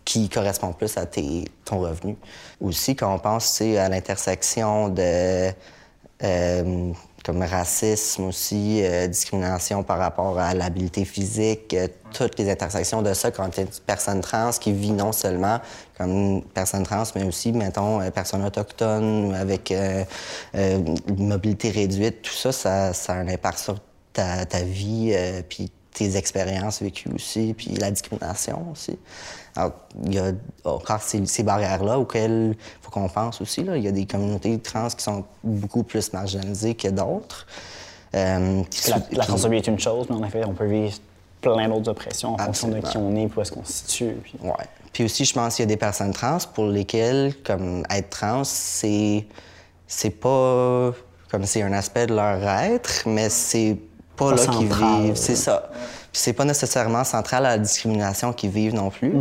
qui 0.04 0.28
correspond 0.28 0.72
plus 0.72 0.96
à 0.96 1.06
tes, 1.06 1.44
ton 1.64 1.78
revenu. 1.78 2.16
Aussi, 2.60 2.96
quand 2.96 3.14
on 3.14 3.18
pense 3.18 3.60
à 3.60 3.88
l'intersection 3.88 4.88
de 4.88 5.50
euh, 6.24 6.92
comme 7.24 7.42
racisme 7.42 8.24
aussi, 8.24 8.82
euh, 8.82 9.06
discrimination 9.06 9.82
par 9.82 9.98
rapport 9.98 10.38
à 10.38 10.54
l'habilité 10.54 11.04
physique, 11.04 11.74
euh, 11.74 11.88
toutes 12.12 12.38
les 12.38 12.50
intersections 12.50 13.02
de 13.02 13.14
ça 13.14 13.30
quand 13.30 13.48
tu 13.50 13.60
es 13.60 13.62
une 13.64 13.70
personne 13.86 14.20
trans 14.20 14.50
qui 14.50 14.72
vit 14.72 14.90
non 14.90 15.12
seulement 15.12 15.60
comme 15.96 16.10
une 16.10 16.42
personne 16.42 16.82
trans, 16.82 17.04
mais 17.14 17.24
aussi, 17.24 17.52
mettons, 17.52 18.00
une 18.00 18.10
personne 18.10 18.44
autochtone 18.44 19.34
avec 19.34 19.72
une 19.72 20.96
mobilité 21.26 21.70
réduite, 21.70 22.22
tout 22.22 22.32
ça, 22.32 22.52
ça, 22.52 22.92
ça, 22.92 23.12
a 23.12 23.16
un 23.16 23.28
impact 23.28 23.58
sur 23.58 23.78
ta, 24.12 24.44
ta 24.44 24.62
vie, 24.62 25.14
puis 25.48 25.70
tes 25.94 26.16
expériences 26.16 26.82
vécues 26.82 27.10
aussi, 27.14 27.54
puis 27.54 27.68
la 27.74 27.90
discrimination 27.90 28.66
aussi. 28.72 28.98
Alors, 29.54 29.72
il 30.04 30.14
y 30.14 30.18
a 30.18 30.32
encore 30.64 31.02
ces, 31.02 31.26
ces 31.26 31.42
barrières-là 31.42 31.98
auxquelles 31.98 32.56
il 32.56 32.82
faut 32.82 32.90
qu'on 32.90 33.08
pense 33.08 33.40
aussi. 33.40 33.62
Là. 33.62 33.76
Il 33.76 33.84
y 33.84 33.88
a 33.88 33.92
des 33.92 34.06
communautés 34.06 34.58
trans 34.58 34.88
qui 34.88 35.02
sont 35.02 35.24
beaucoup 35.44 35.82
plus 35.82 36.12
marginalisées 36.12 36.74
que 36.74 36.88
d'autres. 36.88 37.46
Euh, 38.14 38.62
la, 38.88 38.96
la 39.12 39.24
transphobie 39.24 39.56
est 39.56 39.66
une 39.66 39.78
chose, 39.78 40.06
mais 40.08 40.16
en 40.16 40.24
effet, 40.24 40.42
on 40.46 40.54
peut 40.54 40.66
vivre 40.66 40.96
plein 41.40 41.68
d'autres 41.68 41.90
oppressions 41.90 42.34
en 42.34 42.38
fonction 42.38 42.68
de 42.68 42.80
qui 42.80 42.96
on 42.96 43.14
est, 43.16 43.28
où 43.34 43.40
est-ce 43.40 43.52
qu'on 43.52 43.64
se 43.64 43.72
situe. 43.72 44.14
Puis... 44.22 44.34
Ouais. 44.42 44.52
Puis 44.92 45.04
aussi, 45.04 45.24
je 45.24 45.34
pense 45.34 45.56
qu'il 45.56 45.64
y 45.64 45.66
a 45.66 45.68
des 45.68 45.76
personnes 45.76 46.12
trans 46.12 46.38
pour 46.54 46.66
lesquelles, 46.66 47.34
comme 47.42 47.82
être 47.90 48.10
trans, 48.10 48.44
c'est 48.44 49.26
c'est 49.86 50.10
pas 50.10 50.92
comme 51.30 51.44
c'est 51.44 51.62
un 51.62 51.72
aspect 51.72 52.06
de 52.06 52.14
leur 52.14 52.42
être, 52.46 53.02
mais 53.06 53.28
c'est 53.30 53.78
pas, 54.16 54.30
Pas 54.30 54.36
là 54.36 54.46
qui 54.46 54.68
central. 54.68 55.02
vivent. 55.02 55.16
C'est 55.16 55.36
ça. 55.36 55.70
C'est 56.14 56.34
pas 56.34 56.44
nécessairement 56.44 57.04
central 57.04 57.46
à 57.46 57.50
la 57.50 57.58
discrimination 57.58 58.34
qu'ils 58.34 58.50
vivent 58.50 58.74
non 58.74 58.90
plus. 58.90 59.14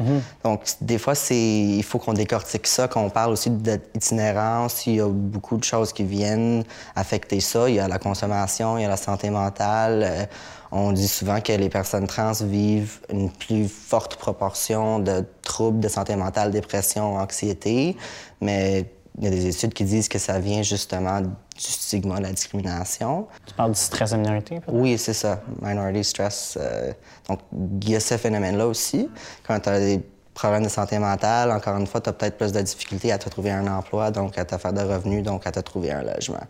Donc, 0.44 0.62
des 0.82 0.98
fois, 0.98 1.16
c'est 1.16 1.38
il 1.40 1.84
faut 1.84 2.00
qu'on 2.00 2.12
décortique 2.12 2.68
ça, 2.68 2.90
qu'on 2.90 3.10
parle 3.10 3.32
aussi 3.32 3.50
d'itinérance. 3.50 4.86
Il 4.88 4.96
y 4.96 5.00
a 5.00 5.08
beaucoup 5.08 5.56
de 5.58 5.64
choses 5.64 5.94
qui 5.94 6.04
viennent 6.04 6.66
affecter 6.96 7.40
ça. 7.40 7.70
Il 7.70 7.76
y 7.76 7.80
a 7.80 7.88
la 7.88 7.98
consommation, 8.00 8.78
il 8.78 8.82
y 8.82 8.86
a 8.86 8.90
la 8.90 8.98
santé 8.98 9.30
mentale. 9.30 10.04
Euh, 10.06 10.26
on 10.74 10.92
dit 10.92 11.08
souvent 11.08 11.40
que 11.42 11.54
les 11.54 11.70
personnes 11.70 12.08
trans 12.08 12.32
vivent 12.42 13.00
une 13.10 13.30
plus 13.30 13.68
forte 13.70 14.16
proportion 14.18 15.00
de 15.00 15.26
troubles 15.44 15.80
de 15.80 15.88
santé 15.90 16.16
mentale, 16.16 16.52
dépression, 16.52 17.16
anxiété, 17.18 17.98
mais 18.42 18.86
il 19.18 19.26
y 19.26 19.28
a 19.28 19.30
des 19.32 19.48
études 19.48 19.74
qui 19.74 19.84
disent 19.84 20.08
que 20.08 20.20
ça 20.20 20.40
vient 20.40 20.62
justement 20.62 21.22
du 21.66 21.72
stigma, 21.72 22.18
de 22.18 22.24
la 22.24 22.32
discrimination. 22.32 23.28
Tu 23.46 23.54
parles 23.54 23.72
du 23.72 23.80
stress 23.80 24.12
de 24.12 24.18
minorité? 24.18 24.60
Oui, 24.68 24.98
c'est 24.98 25.14
ça, 25.14 25.42
minority 25.62 26.04
stress. 26.04 26.58
euh, 26.60 26.92
donc, 27.30 27.40
il 27.82 27.90
y 27.90 27.96
a 27.96 28.00
ce 28.00 28.18
phénomène-là 28.18 28.68
aussi. 28.68 29.10
Quand 29.48 29.60
tu 29.60 29.70
as 29.70 29.80
des 29.80 30.02
problèmes 30.34 30.64
de 30.64 30.70
santé 30.70 30.98
mentale, 30.98 31.52
encore 31.52 31.78
une 31.78 31.88
fois, 31.88 32.02
tu 32.02 32.10
as 32.10 32.14
peut-être 32.14 32.38
plus 32.38 32.52
de 32.52 32.62
difficultés 32.62 33.12
à 33.12 33.18
te 33.18 33.30
trouver 33.30 33.52
un 33.52 33.68
emploi, 33.68 34.12
donc 34.12 34.38
à 34.38 34.46
te 34.46 34.58
faire 34.58 34.74
de 34.74 34.82
revenus, 34.82 35.24
donc 35.24 35.46
à 35.46 35.52
te 35.52 35.60
trouver 35.60 35.92
un 35.92 36.02
logement. 36.02 36.46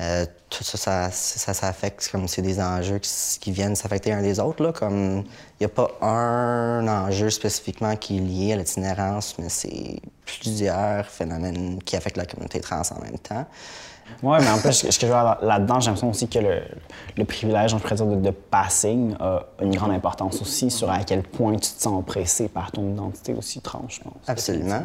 Euh, 0.00 0.24
tout 0.48 0.64
ça, 0.64 0.78
ça, 0.78 1.10
ça, 1.10 1.52
ça 1.52 1.68
affecte, 1.68 2.08
comme 2.10 2.26
c'est 2.26 2.42
des 2.42 2.58
enjeux 2.58 2.98
qui, 2.98 3.10
qui 3.38 3.52
viennent 3.52 3.76
s'affecter 3.76 4.12
un 4.12 4.22
des 4.22 4.40
autres. 4.40 4.62
Là, 4.62 4.72
comme 4.72 5.24
il 5.60 5.60
n'y 5.60 5.66
a 5.66 5.68
pas 5.68 5.90
un 6.00 6.88
enjeu 6.88 7.28
spécifiquement 7.28 7.94
qui 7.96 8.16
est 8.16 8.20
lié 8.20 8.52
à 8.54 8.56
l'itinérance, 8.56 9.36
mais 9.38 9.50
c'est 9.50 10.00
plusieurs 10.24 11.04
phénomènes 11.06 11.82
qui 11.82 11.96
affectent 11.96 12.16
la 12.16 12.24
communauté 12.24 12.60
trans 12.60 12.82
en 12.96 13.02
même 13.02 13.18
temps. 13.18 13.44
Oui, 14.22 14.38
mais 14.40 14.50
en 14.50 14.58
plus, 14.58 14.72
ce 14.72 14.98
que 14.98 15.06
je 15.06 15.12
vois 15.12 15.38
là-dedans, 15.42 15.80
j'ai 15.80 15.86
l'impression 15.86 16.10
aussi 16.10 16.28
que 16.28 16.38
le, 16.38 16.62
le 17.16 17.24
privilège, 17.24 17.74
on 17.74 17.78
pourrait 17.78 17.94
dire, 17.94 18.06
de, 18.06 18.16
de 18.16 18.30
passing 18.30 19.14
a 19.20 19.44
une 19.60 19.74
grande 19.74 19.92
importance 19.92 20.40
aussi 20.40 20.70
sur 20.70 20.90
à 20.90 21.04
quel 21.04 21.22
point 21.22 21.52
tu 21.52 21.70
te 21.70 21.82
sens 21.82 21.98
oppressé 21.98 22.48
par 22.48 22.72
ton 22.72 22.90
identité 22.90 23.34
aussi 23.34 23.60
trans, 23.60 23.84
je 23.88 24.00
pense. 24.00 24.14
Absolument. 24.26 24.82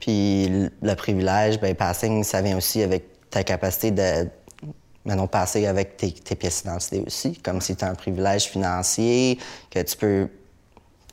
Puis 0.00 0.70
le 0.80 0.94
privilège, 0.94 1.60
ben 1.60 1.74
passing, 1.74 2.22
ça 2.22 2.40
vient 2.42 2.56
aussi 2.56 2.82
avec 2.82 3.15
ta 3.30 3.42
capacité 3.44 3.90
de 3.90 4.28
maintenant 5.04 5.26
passer 5.26 5.66
avec 5.66 5.96
tes, 5.96 6.12
tes 6.12 6.34
pièces 6.34 6.62
d'identité 6.62 7.02
aussi. 7.06 7.34
Comme 7.38 7.60
si 7.60 7.76
tu 7.76 7.84
as 7.84 7.88
un 7.88 7.94
privilège 7.94 8.44
financier, 8.44 9.38
que 9.70 9.80
tu 9.80 9.96
peux. 9.96 10.28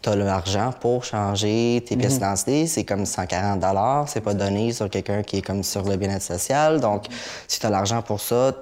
Tu 0.01 0.09
as 0.09 0.15
l'argent 0.17 0.73
pour 0.81 1.05
changer 1.05 1.81
tes 1.87 1.95
pièces 1.95 2.15
d'identité. 2.15 2.67
C'est 2.67 2.83
comme 2.83 3.05
140 3.05 3.63
c'est 4.09 4.19
pas 4.19 4.33
donné 4.33 4.73
sur 4.73 4.89
quelqu'un 4.89 5.23
qui 5.23 5.37
est 5.37 5.41
comme 5.41 5.63
sur 5.63 5.83
le 5.83 5.95
bien-être 5.95 6.21
social. 6.23 6.81
Donc, 6.81 7.05
si 7.47 7.59
tu 7.59 7.65
as 7.65 7.69
l'argent 7.69 8.01
pour 8.01 8.19
ça, 8.19 8.53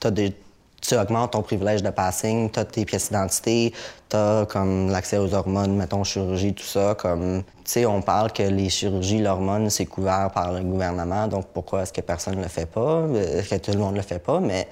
t'as 0.00 0.10
des- 0.10 0.34
tu 0.80 0.96
augmentes 0.96 1.32
ton 1.32 1.42
privilège 1.42 1.82
de 1.82 1.90
passing, 1.90 2.50
tu 2.50 2.58
as 2.58 2.64
tes 2.64 2.84
pièces 2.84 3.08
d'identité, 3.08 3.72
tu 4.08 4.16
as 4.16 4.46
comme 4.48 4.90
l'accès 4.90 5.18
aux 5.18 5.32
hormones, 5.34 5.76
mettons 5.76 6.04
chirurgie, 6.04 6.54
tout 6.54 6.64
ça. 6.64 6.94
Comme, 6.98 7.42
tu 7.64 7.72
sais, 7.72 7.86
on 7.86 8.02
parle 8.02 8.32
que 8.32 8.42
les 8.42 8.68
chirurgies, 8.68 9.18
l'hormone, 9.18 9.70
c'est 9.70 9.86
couvert 9.86 10.30
par 10.32 10.52
le 10.52 10.60
gouvernement, 10.62 11.26
donc 11.28 11.46
pourquoi 11.52 11.82
est-ce 11.82 11.92
que 11.92 12.00
personne 12.00 12.36
ne 12.36 12.42
le 12.42 12.48
fait 12.48 12.66
pas? 12.66 13.04
Est-ce 13.14 13.50
que 13.50 13.56
tout 13.56 13.72
le 13.72 13.78
monde 13.78 13.96
le 13.96 14.02
fait 14.02 14.18
pas? 14.18 14.40
Mais, 14.40 14.68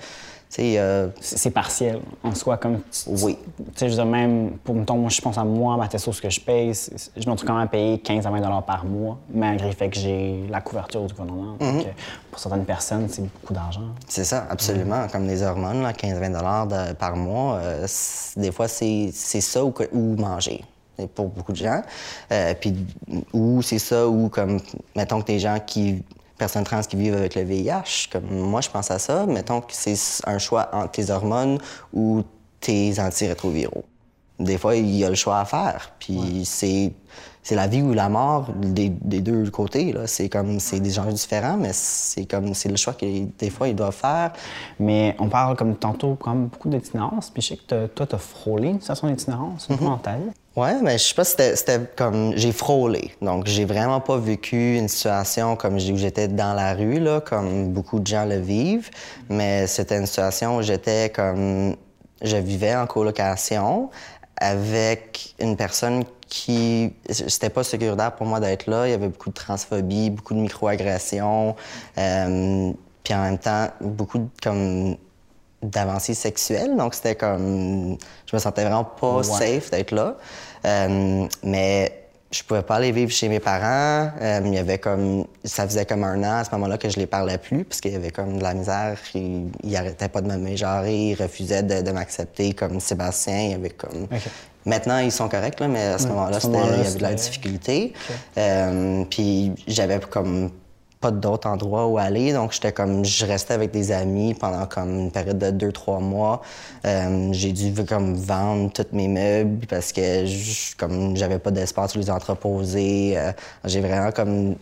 euh, 0.58 1.08
C'est 1.20 1.50
partiel 1.50 2.00
en 2.22 2.34
soi, 2.34 2.56
comme. 2.56 2.78
tu- 2.90 3.10
Oui. 3.22 3.36
Tu 3.58 3.64
sais, 3.76 3.86
je 3.86 3.90
veux 3.90 3.96
dire, 4.02 4.06
même, 4.06 4.52
pour 4.64 4.74
mettons, 4.74 4.96
moi, 4.96 5.10
je 5.10 5.20
pense 5.20 5.36
à 5.36 5.44
moi, 5.44 5.76
ma 5.76 5.88
testo, 5.88 6.10
ce 6.12 6.22
que 6.22 6.30
je 6.30 6.40
paye, 6.40 6.72
je 6.74 7.26
me 7.26 7.30
retrouve 7.32 7.46
quand 7.46 7.54
même 7.54 7.64
à 7.64 7.66
payer 7.66 7.98
15 7.98 8.26
à 8.26 8.30
20 8.30 8.62
par 8.62 8.84
mois, 8.84 9.18
malgré 9.32 9.68
le 9.68 9.74
fait 9.74 9.90
que 9.90 9.96
j'ai 9.98 10.44
la 10.48 10.60
couverture 10.60 11.04
du 11.04 11.12
gouvernement. 11.12 11.52
Donc, 11.58 11.60
euh, 11.84 11.90
pour 12.30 12.40
certaines 12.40 12.64
personnes, 12.64 13.08
c'est 13.10 13.22
beaucoup 13.22 13.52
d'argent. 13.52 13.82
C'est 14.08 14.24
ça, 14.24 14.46
absolument. 14.48 15.06
Comme 15.12 15.26
les 15.26 15.42
hormones, 15.42 15.82
15-20 15.92 16.66
de- 16.66 16.94
par 16.94 17.14
mois, 17.16 17.56
euh, 17.56 17.86
des 18.36 18.50
fois, 18.52 18.68
c'est 18.68 19.10
c'est 19.12 19.42
ça 19.42 19.62
ou 19.64 19.72
manger 20.16 20.64
pour 21.14 21.28
beaucoup 21.28 21.52
de 21.52 21.58
gens. 21.58 21.82
Euh, 22.32 22.54
puis, 22.60 22.74
ou 23.32 23.62
c'est 23.62 23.78
ça, 23.78 24.08
ou 24.08 24.28
comme, 24.28 24.58
mettons 24.96 25.20
que 25.20 25.26
des 25.26 25.38
gens 25.38 25.58
qui, 25.64 26.02
personnes 26.38 26.64
trans 26.64 26.80
qui 26.80 26.96
vivent 26.96 27.16
avec 27.16 27.34
le 27.34 27.42
VIH, 27.42 28.08
comme 28.10 28.26
moi, 28.30 28.60
je 28.60 28.70
pense 28.70 28.90
à 28.90 28.98
ça. 28.98 29.26
Mettons 29.26 29.60
que 29.60 29.72
c'est 29.72 29.96
un 30.24 30.38
choix 30.38 30.68
entre 30.72 30.92
tes 30.92 31.10
hormones 31.10 31.58
ou 31.92 32.22
tes 32.60 32.98
antirétroviraux. 32.98 33.84
Des 34.38 34.56
fois, 34.56 34.76
il 34.76 34.88
y 34.96 35.04
a 35.04 35.10
le 35.10 35.16
choix 35.16 35.40
à 35.40 35.44
faire. 35.44 35.92
Puis 35.98 36.44
c'est 36.44 36.92
c'est 37.48 37.54
la 37.54 37.66
vie 37.66 37.80
ou 37.80 37.94
la 37.94 38.10
mort 38.10 38.50
des, 38.54 38.90
des 38.90 39.20
deux 39.22 39.48
côtés. 39.50 39.94
C'est 40.04 40.28
comme 40.28 40.60
c'est 40.60 40.80
des 40.80 40.98
enjeux 40.98 41.12
différents, 41.12 41.56
mais 41.56 41.70
c'est 41.72 42.26
comme 42.26 42.52
c'est 42.52 42.68
le 42.68 42.76
choix 42.76 42.92
que 42.92 43.06
des 43.38 43.48
fois 43.48 43.68
ils 43.68 43.74
doivent 43.74 43.94
faire. 43.94 44.32
Mais 44.78 45.16
on 45.18 45.28
parle, 45.30 45.56
comme 45.56 45.74
tantôt, 45.76 46.18
même 46.26 46.48
beaucoup 46.48 46.68
d'itinérance. 46.68 47.30
Puis 47.30 47.40
je 47.40 47.48
sais 47.48 47.56
que 47.56 47.62
t'as- 47.66 47.88
toi, 47.88 48.06
tu 48.06 48.14
as 48.16 48.18
frôlé 48.18 48.68
une 48.68 48.80
situation 48.80 49.08
d'itinérance, 49.08 49.66
ta 50.02 50.16
vie. 50.16 50.30
Ouais, 50.56 50.74
mais 50.82 50.98
je 50.98 51.04
sais 51.04 51.14
pas 51.14 51.24
si 51.24 51.36
c'était- 51.54 51.80
comme 51.96 52.32
j'ai 52.36 52.52
frôlé. 52.52 53.12
Donc 53.22 53.46
j'ai 53.46 53.64
vraiment 53.64 54.00
pas 54.00 54.18
vécu 54.18 54.76
une 54.76 54.88
situation 54.88 55.56
comme 55.56 55.76
où 55.76 55.96
j'étais 55.96 56.28
dans 56.28 56.52
la 56.52 56.74
rue 56.74 57.00
là, 57.00 57.22
comme 57.22 57.68
beaucoup 57.72 57.98
de 57.98 58.06
gens 58.06 58.26
le 58.26 58.36
vivent, 58.40 58.90
mais 59.30 59.66
c'était 59.66 59.96
une 59.96 60.06
situation 60.06 60.56
où 60.58 60.62
j'étais 60.62 61.08
comme 61.08 61.76
je 62.20 62.36
vivais 62.36 62.74
en 62.76 62.86
colocation 62.86 63.88
avec 64.40 65.34
une 65.40 65.56
personne 65.56 66.04
qui 66.28 66.92
c'était 67.08 67.50
pas 67.50 67.64
sécuritaire 67.64 68.14
pour 68.14 68.26
moi 68.26 68.40
d'être 68.40 68.66
là. 68.66 68.86
Il 68.86 68.90
y 68.90 68.94
avait 68.94 69.08
beaucoup 69.08 69.30
de 69.30 69.34
transphobie, 69.34 70.10
beaucoup 70.10 70.34
de 70.34 70.40
microagressions, 70.40 71.56
euh, 71.96 72.72
puis 73.04 73.14
en 73.14 73.22
même 73.22 73.38
temps 73.38 73.68
beaucoup 73.80 74.18
de 74.18 74.28
comme 74.42 74.96
d'avancées 75.62 76.14
sexuelles. 76.14 76.76
Donc, 76.76 76.94
c'était 76.94 77.16
comme. 77.16 77.96
Je 78.26 78.36
me 78.36 78.38
sentais 78.38 78.62
vraiment 78.62 78.84
pas 78.84 79.22
safe 79.22 79.70
d'être 79.70 79.92
là. 79.92 80.16
Euh, 80.64 81.26
mais 81.42 81.97
je 82.30 82.42
pouvais 82.42 82.62
pas 82.62 82.76
aller 82.76 82.92
vivre 82.92 83.10
chez 83.10 83.28
mes 83.28 83.40
parents. 83.40 84.10
Euh, 84.20 84.40
il 84.44 84.54
y 84.54 84.58
avait 84.58 84.78
comme. 84.78 85.24
Ça 85.44 85.66
faisait 85.66 85.86
comme 85.86 86.04
un 86.04 86.22
an 86.22 86.40
à 86.40 86.44
ce 86.44 86.50
moment-là 86.52 86.76
que 86.76 86.88
je 86.88 86.96
les 86.96 87.06
parlais 87.06 87.38
plus, 87.38 87.64
parce 87.64 87.80
qu'il 87.80 87.92
y 87.92 87.96
avait 87.96 88.10
comme 88.10 88.38
de 88.38 88.42
la 88.42 88.54
misère. 88.54 88.98
Il, 89.14 89.50
il 89.64 89.76
arrêtait 89.76 90.08
pas 90.08 90.20
de 90.20 90.28
me 90.28 90.36
mégenrer, 90.36 91.10
il 91.10 91.14
refusait 91.14 91.62
de, 91.62 91.80
de 91.80 91.90
m'accepter 91.90 92.52
comme 92.52 92.80
Sébastien. 92.80 93.40
Il 93.40 93.50
y 93.52 93.54
avait 93.54 93.70
comme. 93.70 94.08
Maintenant, 94.66 94.98
ils 94.98 95.12
sont 95.12 95.28
corrects, 95.28 95.60
là, 95.60 95.68
mais 95.68 95.82
à 95.82 95.98
ce 95.98 96.08
moment-là, 96.08 96.38
il 96.42 96.52
y 96.52 96.56
avait 96.56 96.94
de 96.94 97.02
la 97.02 97.14
difficulté. 97.14 97.94
Euh, 98.36 99.04
puis 99.08 99.52
j'avais 99.66 99.98
comme 100.00 100.50
pas 101.00 101.10
d'autres 101.10 101.48
endroits 101.48 101.86
où 101.86 101.98
aller, 101.98 102.32
donc 102.32 102.52
j'étais 102.52 102.72
comme 102.72 103.04
je 103.04 103.24
restais 103.24 103.54
avec 103.54 103.70
des 103.70 103.92
amis 103.92 104.34
pendant 104.34 104.66
comme 104.66 104.90
une 104.98 105.10
période 105.12 105.38
de 105.38 105.50
deux 105.50 105.70
trois 105.72 106.00
mois. 106.00 106.42
Euh, 106.84 107.28
j'ai 107.32 107.52
dû 107.52 107.72
comme 107.84 108.14
vendre 108.16 108.72
tous 108.72 108.86
mes 108.92 109.06
meubles 109.08 109.66
parce 109.66 109.92
que 109.92 110.26
je- 110.26 110.74
comme 110.76 111.16
j'avais 111.16 111.38
pas 111.38 111.50
d'espace 111.50 111.92
pour 111.92 112.00
les 112.00 112.10
entreposer. 112.10 113.14
Euh, 113.16 113.32
j'ai 113.64 113.80
vraiment 113.80 114.10
comme 114.12 114.56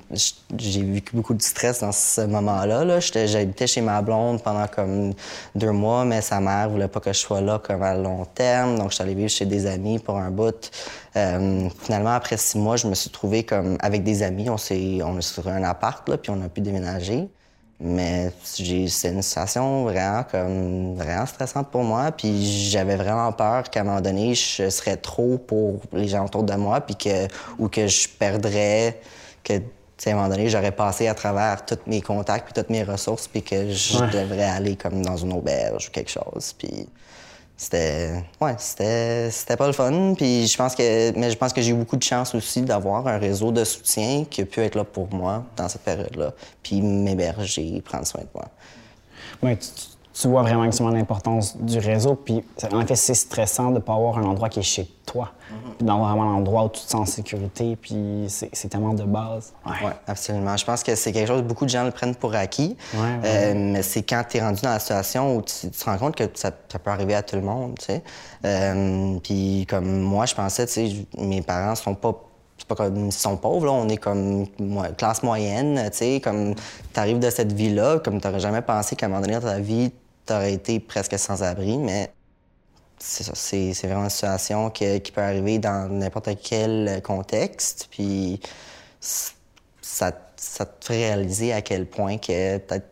j'ai 0.59 0.83
vécu 0.83 1.17
beaucoup 1.17 1.35
de 1.35 1.43
stress 1.43 1.81
dans 1.81 1.93
ce 1.93 2.21
moment-là. 2.23 2.85
Là. 2.85 3.01
J'habitais 3.01 3.67
chez 3.67 3.81
ma 3.81 4.03
blonde 4.03 4.43
pendant 4.43 4.67
comme 4.67 5.13
deux 5.55 5.73
mois, 5.73 6.05
mais 6.05 6.21
sa 6.21 6.41
mère 6.41 6.69
voulait 6.69 6.89
pas 6.89 7.01
que 7.01 7.13
je 7.13 7.19
sois 7.19 7.41
là 7.41 7.61
comme 7.63 7.83
à 7.83 7.95
long 7.95 8.27
terme, 8.35 8.77
donc 8.79 8.91
je 8.91 8.97
suis 8.97 9.03
allé 9.03 9.15
vivre 9.15 9.31
chez 9.31 9.47
des 9.47 9.67
amis 9.67 9.99
pour 9.99 10.17
un 10.19 10.31
bout. 10.31 10.71
Euh, 11.17 11.69
finalement, 11.83 12.11
après 12.15 12.37
six 12.37 12.59
mois, 12.59 12.77
je 12.77 12.87
me 12.87 12.95
suis 12.95 13.11
trouvé 13.11 13.43
comme 13.45 13.79
avec 13.81 14.03
des 14.05 14.23
amis. 14.23 14.51
On 14.51 14.59
s'est, 14.59 14.99
on 15.03 15.17
a 15.17 15.21
trouvé 15.21 15.51
un 15.53 15.63
appart, 15.65 16.07
là, 16.09 16.19
puis 16.19 16.31
on 16.31 16.43
a 16.43 16.49
pu 16.49 16.61
déménager. 16.61 17.29
Mais 17.79 18.33
j'ai, 18.57 18.89
c'est 18.89 19.11
une 19.11 19.21
situation 19.23 19.85
vraiment 19.85 20.25
comme 20.31 20.95
vraiment 20.97 21.27
stressante 21.27 21.71
pour 21.71 21.85
moi. 21.85 22.11
Puis 22.13 22.71
j'avais 22.71 22.97
vraiment 22.97 23.31
peur 23.33 23.65
qu'à 23.71 23.81
un 23.81 23.85
moment 23.85 24.01
donné, 24.01 24.35
je 24.35 24.71
serais 24.71 24.97
trop 24.97 25.37
pour 25.39 25.81
les 25.93 26.09
gens 26.09 26.25
autour 26.25 26.43
de 26.43 26.55
moi, 26.55 26.81
puis 26.81 26.97
que 26.97 27.29
ou 27.59 27.69
que 27.69 27.87
je 27.87 28.09
perdrais, 28.09 28.99
que 29.45 29.55
à 29.55 30.11
un 30.11 30.15
moment 30.15 30.29
donné, 30.29 30.49
j'aurais 30.51 30.73
passé 30.73 31.09
à 31.09 31.15
travers 31.15 31.65
tous 31.65 31.79
mes 31.87 32.01
contacts 32.03 32.45
puis 32.45 32.53
toutes 32.55 32.71
mes 32.71 32.83
ressources, 32.83 33.29
puis 33.29 33.43
que 33.43 33.71
je 33.71 33.99
Ouais. 33.99 34.11
devrais 34.11 34.45
aller 34.45 34.77
comme 34.77 35.03
dans 35.03 35.17
une 35.17 35.33
auberge 35.33 35.89
ou 35.89 35.91
quelque 35.91 36.11
chose. 36.11 36.55
Puis 36.59 36.87
c'était 37.57 38.23
ouais 38.41 38.55
c'était 38.59 39.57
pas 39.57 39.67
le 39.67 39.73
fun. 39.73 40.15
Puis 40.17 40.47
je 40.47 40.57
pense 40.57 40.75
que 40.75 41.17
mais 41.19 41.31
je 41.31 41.37
pense 41.37 41.53
que 41.53 41.63
j'ai 41.63 41.71
eu 41.71 41.75
beaucoup 41.75 41.97
de 41.97 42.03
chance 42.03 42.35
aussi 42.35 42.63
d'avoir 42.63 43.07
un 43.07 43.19
réseau 43.19 43.51
de 43.51 43.65
soutien 43.65 44.25
qui 44.29 44.43
a 44.43 44.45
pu 44.45 44.61
être 44.61 44.75
là 44.75 44.85
pour 44.85 45.13
moi 45.13 45.45
dans 45.57 45.69
cette 45.69 45.83
période 45.83 46.15
là 46.17 46.33
puis 46.63 46.83
m'héberger 46.83 47.81
prendre 47.85 48.07
soin 48.07 48.21
de 48.21 48.29
moi 48.35 48.45
tu- 50.19 50.29
vois 50.29 50.43
vraiment 50.43 50.65
exactement 50.65 50.91
l'importance 50.91 51.57
du 51.57 51.79
réseau. 51.79 52.15
Puis, 52.15 52.43
en 52.73 52.87
fait, 52.87 52.97
c'est 52.97 53.15
stressant 53.15 53.69
de 53.71 53.75
ne 53.75 53.79
pas 53.81 53.95
avoir 53.95 54.19
un 54.19 54.25
endroit 54.25 54.49
qui 54.49 54.61
est 54.61 54.63
chez 54.63 54.89
toi. 55.05 55.31
Puis 55.79 55.87
d'avoir 55.87 56.09
vraiment 56.17 56.33
un 56.33 56.37
endroit 56.37 56.65
où 56.65 56.69
tu 56.71 56.81
te 56.83 56.89
sens 56.91 57.01
en 57.03 57.05
sécurité. 57.07 57.77
Puis, 57.77 58.25
c'est 58.29 58.49
c'est 58.53 58.69
tellement 58.69 58.95
de 58.95 59.03
base. 59.05 59.53
Ouais, 59.67 59.93
absolument. 60.07 60.57
Je 60.57 60.65
pense 60.65 60.83
que 60.83 60.95
c'est 60.95 61.13
quelque 61.13 61.29
chose 61.29 61.43
que 61.43 61.47
beaucoup 61.47 61.65
de 61.65 61.71
gens 61.71 61.85
le 61.85 61.91
prennent 61.91 62.15
pour 62.15 62.35
acquis. 62.35 62.77
Ouais, 62.95 63.01
ouais, 63.01 63.07
Euh, 63.25 63.55
mais 63.57 63.83
c'est 63.83 64.03
quand 64.03 64.23
tu 64.29 64.39
es 64.39 64.41
rendu 64.41 64.61
dans 64.63 64.71
la 64.71 64.79
situation 64.79 65.37
où 65.37 65.43
tu, 65.43 65.69
tu 65.69 65.71
te 65.71 65.85
rends 65.85 65.99
compte 65.99 66.17
que 66.17 66.25
ça, 66.35 66.51
ça 66.71 66.79
peut 66.79 66.91
arriver 66.91 67.15
à 67.15 67.23
tout 67.23 67.37
le 67.37 67.43
monde, 67.43 67.75
tu 67.79 67.85
sais. 67.87 68.03
Euh, 68.45 69.19
Puis 69.23 69.67
comme 69.69 70.01
moi, 70.01 70.27
je 70.27 70.35
pensais, 70.35 70.67
tu 70.67 70.73
sais, 70.73 71.07
mes 71.19 71.43
parents 71.43 71.75
sont 71.75 71.95
pas 71.95 72.15
c'est 72.59 72.67
pas 72.67 72.75
comme 72.75 72.97
ils 73.07 73.13
sont 73.13 73.37
pauvres, 73.37 73.67
là. 73.67 73.73
on 73.73 73.87
est 73.91 73.99
comme 73.99 74.47
moi, 74.59 74.89
classe 74.89 75.23
moyenne, 75.23 75.79
tu 75.93 75.99
sais, 75.99 76.21
comme 76.25 76.55
tu 76.55 76.99
arrives 77.01 77.19
de 77.19 77.29
cette 77.29 77.53
vie-là, 77.53 77.99
comme 77.99 78.19
tu 78.19 78.29
jamais 78.41 78.63
pensé 78.63 78.97
qu'à 78.97 79.07
un 79.07 79.09
moment 79.11 79.21
donné 79.21 79.35
dans 79.35 79.41
ta 79.43 79.59
vie, 79.59 79.93
tu 80.27 80.33
aurais 80.33 80.53
été 80.53 80.81
presque 80.81 81.19
sans 81.19 81.43
abri, 81.43 81.79
mais 81.79 82.11
c'est 82.99 83.25
ça, 83.25 83.33
c'est, 83.35 83.73
vraiment 83.85 84.05
une 84.05 84.11
situation 84.11 84.71
que- 84.71 84.99
qui 84.99 85.13
peut 85.13 85.21
arriver 85.21 85.59
dans 85.59 85.89
n'importe 85.91 86.31
quel 86.43 87.01
contexte. 87.03 87.89
Puis 87.91 88.41
ça, 89.01 90.13
ça 90.37 90.67
te 90.67 90.87
fait 90.87 90.95
réaliser 91.09 91.53
à 91.53 91.63
quel 91.63 91.87
point 91.87 92.19
que 92.19 92.59
peut-être 92.59 92.87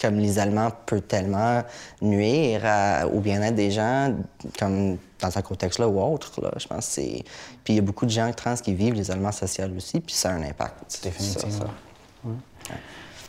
comme 0.00 0.18
l'isolement 0.18 0.70
peut 0.84 1.00
tellement 1.00 1.62
nuire 2.02 2.60
à- 2.64 3.06
au 3.06 3.20
bien-être 3.20 3.54
des 3.54 3.70
gens, 3.70 4.14
comme 4.58 4.98
dans 5.20 5.30
ce 5.30 5.40
contexte-là 5.40 5.88
ou 5.88 6.00
autre. 6.00 6.40
Là, 6.42 6.50
je 6.56 6.66
pense 6.66 6.86
que 6.86 6.92
c'est... 6.92 7.24
Puis 7.64 7.74
il 7.74 7.76
y 7.76 7.78
a 7.78 7.82
beaucoup 7.82 8.04
de 8.04 8.10
gens 8.10 8.30
trans 8.32 8.54
qui 8.56 8.74
vivent 8.74 8.94
l'isolement 8.94 9.32
social 9.32 9.72
aussi, 9.76 10.00
puis 10.00 10.14
ça 10.14 10.30
a 10.30 10.32
un 10.32 10.42
impact. 10.42 11.02
Définitivement. 11.02 11.50
Ça, 11.50 11.58
ça. 11.58 12.74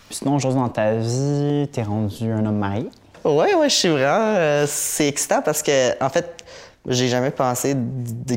Puis 0.07 0.15
sinon, 0.15 0.39
chose 0.39 0.55
dans 0.55 0.69
ta 0.69 0.95
vie, 0.95 1.67
t'es 1.71 1.83
rendu 1.83 2.31
un 2.31 2.45
homme 2.45 2.57
marié. 2.57 2.89
Ouais, 3.27 3.53
ouais, 3.55 3.69
je 3.69 3.75
suis 3.75 3.89
vraiment. 3.89 4.35
euh, 4.37 4.65
c'est 4.67 5.07
excitant 5.09 5.41
parce 5.41 5.61
que, 5.61 6.01
en 6.01 6.09
fait, 6.09 6.43
j'ai 6.87 7.09
jamais 7.09 7.31
pensé 7.31 7.75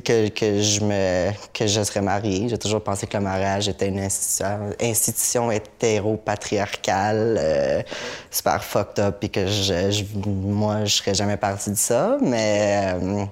que, 0.04 0.28
que 0.30 0.61
je 0.61 0.80
me 0.85 1.30
que 1.54 1.66
je 1.68 1.80
serais 1.85 2.00
mariée. 2.00 2.49
J'ai 2.49 2.59
toujours 2.59 2.82
pensé 2.82 3.06
que 3.06 3.16
le 3.16 3.23
mariage 3.23 3.68
était 3.68 3.87
une 3.87 4.00
institution, 4.00 5.52
hétéro-patriarcale, 5.52 7.37
euh, 7.40 7.82
super 8.32 8.64
fucked 8.64 8.99
up, 8.99 9.23
et 9.23 9.28
que 9.28 9.47
je, 9.47 9.90
je- 9.92 10.04
moi, 10.28 10.85
je 10.85 10.97
serais 10.97 11.14
jamais 11.14 11.37
partie 11.37 11.70
de 11.70 11.76
ça. 11.76 12.16
Mais, 12.20 12.92
euh, 13.00 13.25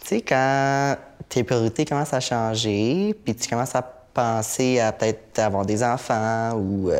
tu 0.00 0.08
sais, 0.08 0.20
quand 0.22 0.96
tes 1.28 1.44
priorités 1.44 1.84
commencent 1.84 2.12
à 2.14 2.20
changer, 2.20 3.14
puis 3.24 3.36
tu 3.36 3.48
commences 3.48 3.76
à 3.76 3.82
penser 3.82 4.80
à 4.80 4.90
peut-être 4.92 5.38
avoir 5.38 5.64
des 5.66 5.82
enfants 5.84 6.52
ou 6.56 6.90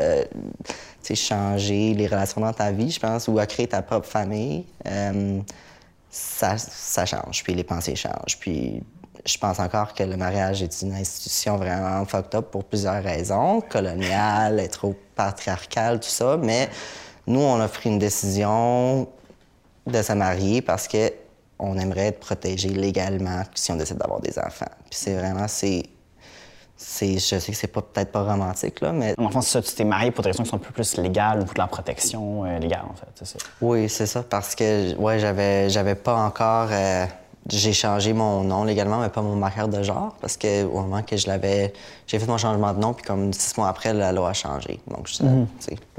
changer 1.13 1.93
les 1.93 2.07
relations 2.07 2.41
dans 2.41 2.53
ta 2.53 2.73
vie, 2.73 2.91
je 2.91 2.99
pense, 2.99 3.29
ou 3.29 3.39
à 3.39 3.47
créer 3.47 3.67
ta 3.67 3.83
propre 3.83 4.09
famille, 4.09 4.65
euh, 4.87 5.41
ça, 6.11 6.57
ça 6.57 7.05
change, 7.05 7.43
puis 7.45 7.55
les 7.55 7.65
pensées 7.65 7.97
changent. 7.97 8.39
Puis 8.41 8.83
je 9.27 9.39
pense 9.39 9.59
encore 9.59 9.95
que 9.95 10.03
le 10.03 10.17
mariage 10.17 10.63
est 10.63 10.83
une 10.83 10.93
institution 10.93 11.57
vraiment 11.57 12.05
fucked 12.07 12.35
up 12.35 12.51
pour 12.51 12.65
plusieurs 12.65 13.03
raisons, 13.03 13.61
coloniale, 13.61 14.67
trop 14.71 14.95
patriarcale, 15.15 16.01
tout 16.01 16.09
ça, 16.09 16.37
mais 16.37 16.69
nous, 17.27 17.41
on 17.41 17.61
a 17.61 17.69
pris 17.69 17.91
une 17.91 17.99
décision 17.99 19.09
de 19.87 20.03
se 20.03 20.13
marier 20.13 20.63
parce 20.63 20.89
que 20.89 21.13
on 21.59 21.79
aimerait 21.79 22.09
être 22.09 22.21
protégé 22.21 22.69
légalement 22.69 23.43
si 23.55 23.71
on 23.71 23.77
décide 23.77 23.99
d'avoir 23.99 24.21
des 24.21 24.39
enfants. 24.39 24.71
Puis 24.91 24.99
c'est 24.99 25.15
vraiment, 25.15 25.47
c'est... 25.49 25.85
c'est 26.77 27.15
je 27.15 27.39
sais 27.39 27.53
que 27.53 27.57
c'est 27.59 27.69
peut-être 27.69 28.11
pas 28.13 28.23
romantique, 28.25 28.81
là, 28.81 28.93
mais 28.93 29.15
En 29.19 29.29
fait, 29.31 29.41
c'est 29.43 29.51
ça, 29.51 29.63
tu 29.63 29.75
t'es 29.75 29.85
marié 29.85 30.11
pour 30.11 30.23
des 30.25 30.31
raisons 30.31 30.43
qui 30.43 30.51
sont 30.51 30.57
un 30.57 30.61
peu 30.61 30.73
plus 30.73 30.97
légales 30.97 31.41
ou 31.41 31.45
pour 31.45 31.55
de 31.55 31.59
la 31.59 31.67
protection 31.67 32.45
euh, 32.45 32.59
légale, 32.59 32.83
en 32.91 32.95
fait, 32.95 33.07
c'est 33.15 33.27
ça. 33.27 33.39
Oui, 33.61 33.89
c'est 33.89 34.07
ça, 34.07 34.23
parce 34.23 34.55
que 34.55 34.95
ouais, 34.97 35.19
j'avais 35.19 35.71
j'avais 35.71 35.95
pas 35.95 36.17
encore. 36.17 36.69
euh, 36.73 37.07
j'ai 37.47 37.75
changé 37.75 38.15
mon 38.15 38.43
nom 38.43 38.65
légalement, 38.65 38.99
mais 39.01 39.11
pas 39.11 39.21
mon 39.21 39.37
marqueur 39.37 39.69
de 39.69 39.83
genre, 39.83 40.15
parce 40.19 40.39
que 40.39 40.65
au 40.65 40.81
moment 40.81 41.03
que 41.03 41.15
je 41.19 41.27
l'avais. 41.27 41.75
J'ai 42.07 42.19
fait 42.19 42.27
mon 42.27 42.39
changement 42.39 42.73
de 42.73 42.79
nom, 42.81 42.95
puis 42.95 43.05
comme 43.05 43.33
six 43.35 43.57
mois 43.59 43.69
après, 43.69 43.93
la 43.93 44.13
loi 44.13 44.31
a 44.31 44.33
changé. 44.33 44.81
Donc, 44.87 45.09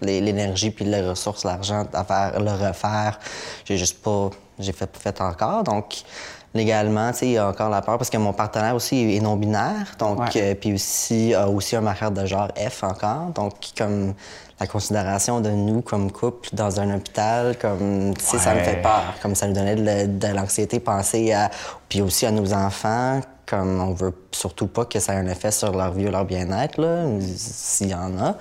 l'é- 0.01 0.21
l'énergie, 0.21 0.71
puis 0.71 0.85
les 0.85 1.01
ressources, 1.07 1.43
l'argent 1.43 1.85
à 1.93 2.03
faire, 2.03 2.39
le 2.39 2.51
refaire, 2.51 3.19
j'ai 3.63 3.77
juste 3.77 4.01
pas. 4.01 4.29
J'ai 4.57 4.71
fait, 4.71 4.89
fait 4.97 5.19
encore. 5.21 5.63
Donc, 5.63 5.97
légalement, 6.55 7.11
tu 7.11 7.17
sais, 7.19 7.25
il 7.27 7.31
y 7.33 7.37
a 7.37 7.47
encore 7.47 7.69
la 7.69 7.81
peur, 7.83 7.97
parce 7.99 8.09
que 8.09 8.17
mon 8.17 8.33
partenaire 8.33 8.73
aussi 8.73 9.15
est 9.15 9.19
non-binaire, 9.19 9.95
donc, 9.99 10.19
Ouais. 10.19 10.29
euh, 10.37 10.55
puis 10.55 10.73
aussi 10.73 11.33
a 11.35 11.47
aussi 11.47 11.75
un 11.75 11.81
marqueur 11.81 12.09
de 12.11 12.25
genre 12.25 12.47
F 12.57 12.83
encore. 12.83 13.27
Donc, 13.35 13.53
comme 13.77 14.13
la 14.59 14.65
considération 14.67 15.41
de 15.41 15.49
nous 15.49 15.81
comme 15.81 16.11
couple 16.11 16.49
dans 16.53 16.79
un 16.79 16.95
hôpital, 16.95 17.57
comme, 17.57 18.13
tu 18.17 18.23
sais, 18.25 18.39
ça 18.39 18.55
me 18.55 18.61
fait 18.61 18.81
peur. 18.81 19.03
Comme 19.21 19.35
ça 19.35 19.47
nous 19.47 19.53
donnait 19.53 19.75
de, 19.75 19.83
la- 19.83 20.07
de 20.07 20.27
l'anxiété, 20.27 20.79
penser 20.79 21.33
à. 21.33 21.51
Puis 21.89 22.01
aussi 22.01 22.25
à 22.25 22.31
nos 22.31 22.53
enfants, 22.53 23.19
comme 23.45 23.79
on 23.81 23.93
veut 23.93 24.13
surtout 24.31 24.67
pas 24.67 24.85
que 24.85 24.99
ça 24.99 25.13
ait 25.13 25.17
un 25.17 25.27
effet 25.27 25.51
sur 25.51 25.71
leur 25.75 25.91
vie 25.91 26.07
ou 26.07 26.11
leur 26.11 26.25
bien-être, 26.25 26.81
là, 26.81 27.03
s'il 27.37 27.89
y 27.89 27.93
en 27.93 28.17
a. 28.17 28.35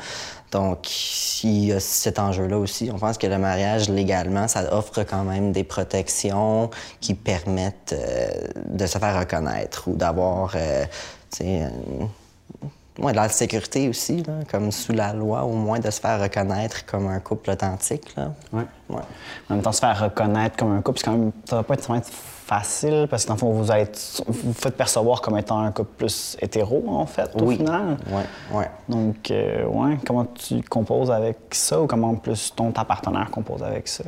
Donc, 0.55 1.43
il 1.43 1.65
y 1.65 1.73
a 1.73 1.81
cet 1.81 2.21
enjeu-là 2.21 2.57
aussi. 2.57 2.89
On 2.95 2.97
pense 2.97 3.19
que 3.19 3.27
le 3.27 3.39
mariage, 3.39 3.89
légalement, 3.89 4.47
ça 4.47 4.73
offre 4.73 5.03
quand 5.03 5.25
même 5.25 5.51
des 5.51 5.65
protections 5.65 6.71
qui 7.01 7.15
permettent 7.15 7.93
euh, 7.93 8.29
de 8.65 8.87
se 8.87 8.97
faire 8.99 9.19
reconnaître 9.19 9.89
ou 9.89 9.97
d'avoir, 9.97 10.53
euh, 10.55 10.85
tu 11.33 11.39
sais, 11.39 11.63
euh, 11.65 13.03
ouais, 13.03 13.11
de 13.11 13.17
la 13.17 13.29
sécurité 13.29 13.89
aussi, 13.89 14.23
là, 14.23 14.35
comme 14.49 14.71
sous 14.71 14.93
la 14.93 15.13
loi, 15.13 15.43
au 15.43 15.55
moins 15.55 15.81
de 15.81 15.91
se 15.91 15.99
faire 15.99 16.23
reconnaître 16.23 16.87
comme 16.87 17.09
un 17.09 17.19
couple 17.19 17.51
authentique. 17.51 18.15
Là. 18.17 18.33
Ouais. 18.53 18.63
Ouais. 18.91 19.03
En 19.51 19.55
même 19.55 19.63
temps, 19.65 19.73
se 19.73 19.81
faire 19.81 19.99
reconnaître 19.99 20.57
comme 20.57 20.71
un 20.71 20.83
couple, 20.83 21.01
c'est 21.01 21.07
quand 21.07 21.19
même, 21.19 21.33
ça 21.47 21.57
va 21.57 21.63
pas 21.65 21.75
être 21.75 21.83
facile 22.47 23.07
parce 23.11 23.23
que 23.25 23.29
dans 23.29 23.35
le 23.35 23.39
fond, 23.41 23.53
vous 23.53 23.71
être- 23.73 24.23
vous 24.27 24.53
faites 24.53 24.77
percevoir 24.77 25.21
comme 25.23 25.39
étant 25.39 25.59
un 25.61 25.73
couple 25.73 25.95
plus 25.97 26.37
hétéro, 26.41 26.85
en 26.89 27.07
fait, 27.07 27.31
au 27.35 27.45
Oui. 27.45 27.57
final. 27.57 27.97
Ouais, 28.11 28.59
ouais. 28.59 28.71
Donc, 28.89 29.31
euh, 29.31 29.65
ouais, 29.67 29.99
comment 30.07 30.27
tu 30.27 30.63
composes 30.63 31.11
avec 31.11 31.37
ça 31.53 31.81
ou 31.81 31.87
comment 31.87 32.15
plus 32.15 32.53
ton 32.55 32.71
ta 32.71 32.85
partenaire 32.85 33.31
compose 33.31 33.63
avec 33.63 33.89
ça? 33.89 34.05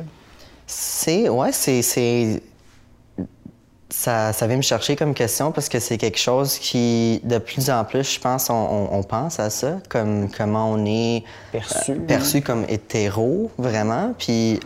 C'est. 0.67 1.29
Ouais, 1.29 1.51
c'est. 1.51 1.81
c'est- 1.81 2.41
Ça, 3.89 4.33
ça 4.33 4.47
vient 4.47 4.57
me 4.57 4.61
chercher 4.61 4.97
comme 4.97 5.13
question 5.13 5.53
parce 5.53 5.69
que 5.69 5.79
c'est 5.79 5.97
quelque 5.97 6.17
chose 6.19 6.57
qui, 6.57 7.21
de 7.23 7.37
plus 7.37 7.69
en 7.69 7.85
plus, 7.85 8.15
je 8.15 8.19
pense, 8.19 8.49
on, 8.49 8.53
on- 8.53 8.89
on 8.99 9.01
pense 9.01 9.39
à 9.39 9.49
ça, 9.49 9.77
comme 9.87 10.29
comment 10.29 10.69
on 10.73 10.85
est 10.85 11.23
Perçu, 11.53 11.91
euh, 11.93 11.99
perçu 12.05 12.41
comme 12.41 12.65
hétéro, 12.67 13.49
vraiment. 13.57 14.13
Puis, 14.17 14.59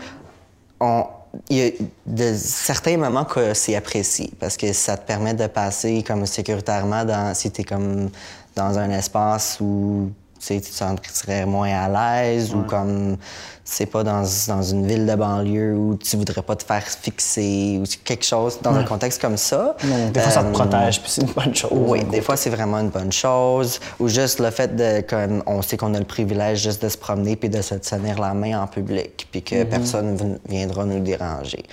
on, 0.79 1.05
il 1.49 1.57
y 1.57 1.67
a 1.67 1.71
de 2.05 2.35
certains 2.35 2.97
moments 2.97 3.25
que 3.25 3.53
c'est 3.53 3.75
apprécié 3.75 4.31
parce 4.39 4.57
que 4.57 4.73
ça 4.73 4.97
te 4.97 5.05
permet 5.05 5.33
de 5.33 5.47
passer 5.47 6.03
comme 6.03 6.25
sécuritairement 6.25 7.05
dans, 7.05 7.33
si 7.33 7.51
tu 7.51 7.61
es 7.61 7.63
comme 7.63 8.09
dans 8.55 8.77
un 8.77 8.89
espace 8.89 9.57
où 9.61 10.11
tu 10.39 10.45
sais, 10.47 10.61
tu 10.61 10.71
te 10.71 10.75
sentirais 10.75 11.45
moins 11.45 11.69
à 11.69 12.23
l'aise 12.23 12.53
ou 12.53 12.63
comme 12.63 13.17
c'est 13.63 13.85
pas 13.85 14.03
dans, 14.03 14.23
dans 14.47 14.61
une 14.63 14.87
ville 14.87 15.05
de 15.05 15.15
banlieue 15.15 15.75
où 15.75 15.95
tu 15.95 16.17
voudrais 16.17 16.41
pas 16.41 16.55
te 16.55 16.63
faire 16.63 16.83
fixer 16.83 17.79
ou 17.81 17.85
quelque 18.03 18.25
chose 18.25 18.59
dans 18.61 18.73
un 18.73 18.83
contexte 18.83 19.21
comme 19.21 19.37
ça. 19.37 19.75
Donc, 19.83 20.11
des 20.11 20.19
fois, 20.19 20.31
ça 20.31 20.41
te 20.43 20.47
Euh, 20.47 20.51
protège, 20.51 21.01
puis 21.01 21.09
c'est 21.11 21.21
une 21.21 21.31
bonne 21.31 21.55
chose. 21.55 21.69
oui, 21.73 22.03
d'un 22.03 22.09
des 22.09 22.21
fois, 22.21 22.35
c'est 22.37 22.49
vraiment 22.49 22.79
une 22.79 22.89
bonne 22.89 23.11
chose. 23.11 23.79
Ou 23.99 24.07
juste 24.07 24.39
le 24.39 24.49
fait 24.51 24.75
de, 24.75 25.01
comme, 25.01 25.43
on 25.45 25.61
sait 25.61 25.77
qu'on 25.77 25.93
a 25.93 25.99
le 25.99 26.05
privilège 26.05 26.63
juste 26.63 26.83
de 26.83 26.89
se 26.89 26.97
promener 26.97 27.35
puis 27.35 27.49
de 27.49 27.61
se 27.61 27.75
tenir 27.75 28.19
la 28.19 28.33
main 28.33 28.61
en 28.61 28.67
public, 28.67 29.27
puis 29.31 29.41
que 29.41 29.63
personne 29.63 30.15
ne 30.15 30.37
viendra 30.49 30.85
nous 30.85 30.99
déranger. 30.99 31.63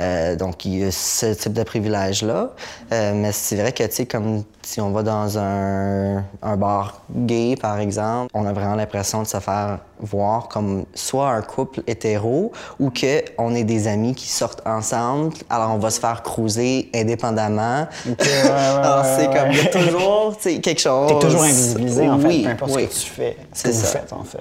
Euh, 0.00 0.36
donc, 0.36 0.64
il 0.64 0.78
y 0.78 0.84
a 0.84 0.90
ce 0.90 1.26
type 1.34 1.52
de 1.52 1.62
privilège-là. 1.62 2.50
Euh, 2.92 3.12
mais 3.14 3.32
c'est 3.32 3.56
vrai 3.56 3.72
que, 3.72 3.84
tu 3.84 3.92
sais, 3.92 4.06
comme 4.06 4.44
si 4.62 4.80
on 4.80 4.90
va 4.90 5.02
dans 5.02 5.38
un, 5.38 6.24
un 6.42 6.56
bar 6.56 7.00
gay, 7.14 7.54
par 7.60 7.78
exemple, 7.78 8.30
on 8.34 8.46
a 8.46 8.52
vraiment 8.52 8.74
l'impression 8.76 9.22
de 9.22 9.26
se 9.26 9.38
faire 9.40 9.78
voir 10.04 10.48
comme 10.48 10.84
soit 10.94 11.28
un 11.30 11.42
couple 11.42 11.82
hétéro 11.86 12.52
ou 12.78 12.90
que 12.90 13.22
on 13.38 13.54
est 13.54 13.64
des 13.64 13.88
amis 13.88 14.14
qui 14.14 14.28
sortent 14.28 14.62
ensemble. 14.66 15.34
Alors, 15.50 15.72
on 15.74 15.78
va 15.78 15.90
se 15.90 16.00
faire 16.00 16.22
cruiser 16.22 16.90
indépendamment. 16.94 17.86
Alors, 18.06 19.04
c'est 19.18 19.26
comme, 19.26 19.50
il 19.52 19.56
y 19.58 19.60
a 19.60 19.66
toujours, 19.66 20.36
quelque 20.38 20.80
chose. 20.80 21.08
T'es 21.08 21.18
toujours 21.26 21.42
invisibilisé, 21.42 22.08
en 22.08 22.18
fait, 22.18 22.26
Oui, 22.28 22.42
peu 22.44 22.50
importe 22.50 22.72
oui. 22.74 22.88
ce 22.90 23.00
que 23.00 23.04
tu 23.04 23.10
fais, 23.10 23.36
ce 23.52 23.62
C'est 23.62 23.68
que 23.68 23.74
vous 23.74 23.80
ça. 23.80 23.86
faites, 23.86 24.12
en 24.12 24.24
fait. 24.24 24.38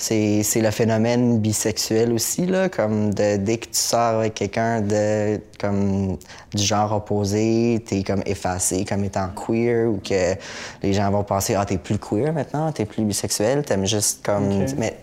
C'est, 0.00 0.44
c'est 0.44 0.60
le 0.60 0.70
phénomène 0.70 1.40
bisexuel 1.40 2.12
aussi, 2.12 2.46
là, 2.46 2.68
comme 2.68 3.12
de, 3.12 3.36
dès 3.36 3.58
que 3.58 3.66
tu 3.66 3.78
sors 3.78 4.20
avec 4.20 4.34
quelqu'un 4.34 4.80
de, 4.80 5.40
comme, 5.60 6.16
du 6.54 6.62
genre 6.62 6.92
opposé, 6.92 7.82
t'es 7.84 8.04
comme 8.04 8.22
effacé 8.24 8.84
comme 8.84 9.02
étant 9.02 9.28
queer 9.28 9.90
ou 9.90 9.98
que 9.98 10.36
les 10.82 10.92
gens 10.92 11.10
vont 11.10 11.24
penser 11.24 11.54
«Ah, 11.58 11.66
t'es 11.66 11.78
plus 11.78 11.98
queer 11.98 12.32
maintenant, 12.32 12.70
t'es 12.70 12.84
plus 12.84 13.02
bisexuel, 13.02 13.64
t'aimes 13.64 13.86
juste 13.86 14.24
comme... 14.24 14.64
Mais 14.78 14.96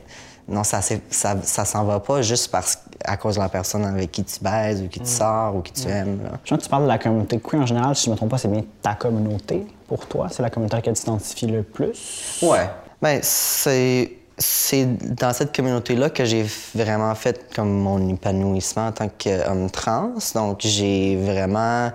non, 0.48 0.64
ça, 0.64 0.80
ça, 0.82 1.36
ça 1.44 1.66
s'en 1.66 1.84
va 1.84 2.00
pas 2.00 2.22
juste 2.22 2.50
parce 2.50 2.80
à 3.04 3.18
cause 3.18 3.36
de 3.36 3.42
la 3.42 3.50
personne 3.50 3.84
avec 3.84 4.12
qui 4.12 4.24
tu 4.24 4.40
baises 4.42 4.82
ou 4.82 4.88
qui 4.88 5.00
tu 5.00 5.10
sors 5.10 5.56
ou 5.56 5.62
qui 5.62 5.74
tu 5.74 5.88
aimes. 5.90 6.22
Là. 6.24 6.32
Je 6.44 6.50
vois 6.50 6.58
que 6.58 6.64
tu 6.64 6.70
parles 6.70 6.84
de 6.84 6.88
la 6.88 6.98
communauté 6.98 7.40
queer 7.40 7.62
en 7.62 7.66
général. 7.66 7.96
Si 7.96 8.06
je 8.06 8.10
ne 8.10 8.14
me 8.14 8.18
trompe 8.18 8.30
pas, 8.30 8.38
c'est 8.38 8.48
bien 8.48 8.64
ta 8.82 8.94
communauté 8.94 9.66
pour 9.88 10.06
toi. 10.06 10.28
C'est 10.32 10.42
la 10.42 10.50
communauté 10.50 10.76
à 10.76 10.78
laquelle 10.78 10.94
tu 10.94 11.02
t'identifies 11.02 11.48
le 11.48 11.64
plus. 11.64 12.40
Ouais. 12.42 12.70
Ben, 13.02 13.20
c'est. 13.22 14.12
C'est 14.38 14.86
dans 15.16 15.32
cette 15.32 15.56
communauté-là 15.56 16.10
que 16.10 16.26
j'ai 16.26 16.46
vraiment 16.74 17.16
fait 17.16 17.54
comme 17.56 17.72
mon 17.72 18.10
épanouissement 18.10 18.88
en 18.88 18.92
tant 18.92 19.10
qu'homme 19.10 19.70
trans. 19.72 20.14
Donc, 20.34 20.60
j'ai 20.60 21.16
vraiment. 21.16 21.92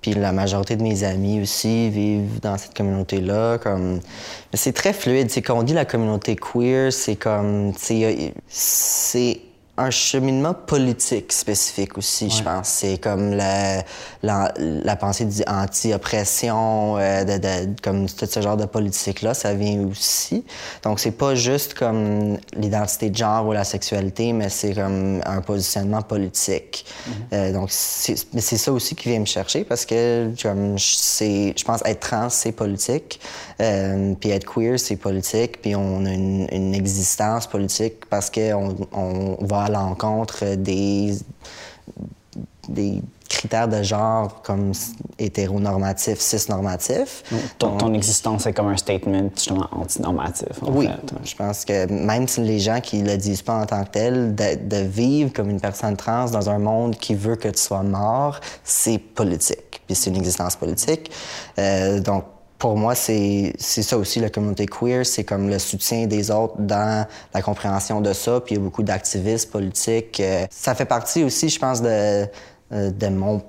Puis 0.00 0.14
la 0.14 0.32
majorité 0.32 0.76
de 0.76 0.82
mes 0.82 1.04
amis 1.04 1.42
aussi 1.42 1.90
vivent 1.90 2.40
dans 2.40 2.56
cette 2.56 2.74
communauté-là. 2.74 3.58
Comme... 3.58 4.00
C'est 4.54 4.72
très 4.72 4.94
fluide. 4.94 5.30
C'est 5.30 5.42
qu'on 5.42 5.62
dit 5.62 5.74
la 5.74 5.84
communauté 5.84 6.36
queer, 6.36 6.92
c'est 6.92 7.16
comme. 7.16 7.72
C'est 7.76 9.40
un 9.80 9.90
cheminement 9.90 10.52
politique 10.54 11.32
spécifique 11.32 11.96
aussi, 11.96 12.28
je 12.28 12.42
pense. 12.42 12.68
C'est 12.68 12.98
comme 12.98 13.32
la, 13.32 13.82
la, 14.22 14.52
la 14.58 14.96
pensée 14.96 15.26
anti-oppression, 15.46 16.98
euh, 16.98 17.24
de, 17.24 17.38
de, 17.38 17.80
comme 17.82 18.06
tout 18.06 18.26
ce 18.26 18.40
genre 18.40 18.56
de 18.56 18.66
politique-là, 18.66 19.32
ça 19.32 19.54
vient 19.54 19.86
aussi. 19.90 20.44
Donc, 20.82 21.00
c'est 21.00 21.12
pas 21.12 21.34
juste 21.34 21.74
comme 21.74 22.36
l'identité 22.54 23.10
de 23.10 23.16
genre 23.16 23.46
ou 23.46 23.52
la 23.52 23.64
sexualité, 23.64 24.32
mais 24.32 24.50
c'est 24.50 24.74
comme 24.74 25.22
un 25.24 25.40
positionnement 25.40 26.02
politique. 26.02 26.84
Euh, 27.32 27.52
donc, 27.52 27.70
mais 28.34 28.40
c'est 28.40 28.58
ça 28.58 28.72
aussi 28.72 28.94
qui 28.94 29.08
vient 29.08 29.20
me 29.20 29.24
chercher 29.24 29.64
parce 29.64 29.86
que, 29.86 30.30
comme, 30.42 30.78
je 30.78 31.64
pense, 31.64 31.80
être 31.84 32.00
trans, 32.00 32.28
c'est 32.28 32.52
politique. 32.52 33.20
Euh, 33.60 34.14
puis 34.18 34.30
être 34.30 34.46
queer, 34.46 34.78
c'est 34.78 34.96
politique. 34.96 35.60
Puis 35.60 35.76
on 35.76 36.04
a 36.06 36.12
une, 36.12 36.48
une 36.50 36.74
existence 36.74 37.46
politique 37.46 38.06
parce 38.06 38.30
qu'on 38.30 38.76
on 38.92 39.36
va 39.44 39.68
l'encontre 39.68 40.54
des, 40.54 41.14
des 42.68 43.02
critères 43.28 43.68
de 43.68 43.82
genre 43.82 44.42
comme 44.42 44.72
hétéronormatif, 45.18 46.18
cisnormatif. 46.18 47.22
Ton, 47.58 47.76
ton 47.76 47.94
existence 47.94 48.46
est 48.46 48.52
comme 48.52 48.68
un 48.68 48.76
statement 48.76 49.30
justement 49.34 49.68
antinormatif. 49.72 50.62
En 50.62 50.72
oui, 50.72 50.88
fait. 50.88 51.14
je 51.24 51.36
pense 51.36 51.64
que 51.64 51.86
même 51.86 52.26
si 52.26 52.40
les 52.40 52.58
gens 52.58 52.80
qui 52.80 53.02
le 53.02 53.16
disent 53.16 53.42
pas 53.42 53.60
en 53.60 53.66
tant 53.66 53.84
que 53.84 53.90
tel, 53.90 54.34
de, 54.34 54.56
de, 54.56 54.82
vivre 54.82 55.32
comme 55.32 55.48
une 55.48 55.60
personne 55.60 55.96
trans 55.96 56.30
dans 56.30 56.50
un 56.50 56.58
monde 56.58 56.96
qui 56.96 57.14
veut 57.14 57.36
que 57.36 57.48
tu 57.48 57.60
sois 57.60 57.84
mort, 57.84 58.40
c'est 58.64 58.98
politique. 58.98 59.80
Puis 59.86 59.94
c'est 59.94 60.10
une 60.10 60.16
existence 60.16 60.56
politique. 60.56 61.10
Euh, 61.58 62.00
donc 62.00 62.24
pour 62.60 62.76
moi, 62.76 62.94
c'est 62.94 63.54
ça 63.58 63.96
aussi, 63.96 64.20
la 64.20 64.28
communauté 64.28 64.66
queer, 64.66 65.06
c'est 65.06 65.24
comme 65.24 65.48
le 65.48 65.58
soutien 65.58 66.06
des 66.06 66.30
autres 66.30 66.56
dans 66.58 67.06
la 67.32 67.40
compréhension 67.40 68.02
de 68.02 68.12
ça, 68.12 68.38
puis 68.40 68.54
il 68.54 68.58
y 68.58 68.60
a 68.60 68.62
beaucoup 68.62 68.82
d'activistes 68.82 69.50
politiques. 69.50 70.20
Euh, 70.20 70.46
ça 70.50 70.74
fait 70.74 70.84
partie 70.84 71.24
aussi, 71.24 71.48
je 71.48 71.58
pense, 71.58 71.80
de, 71.80 71.88
euh, 71.88 72.90
de 72.90 73.08
mon, 73.08 73.42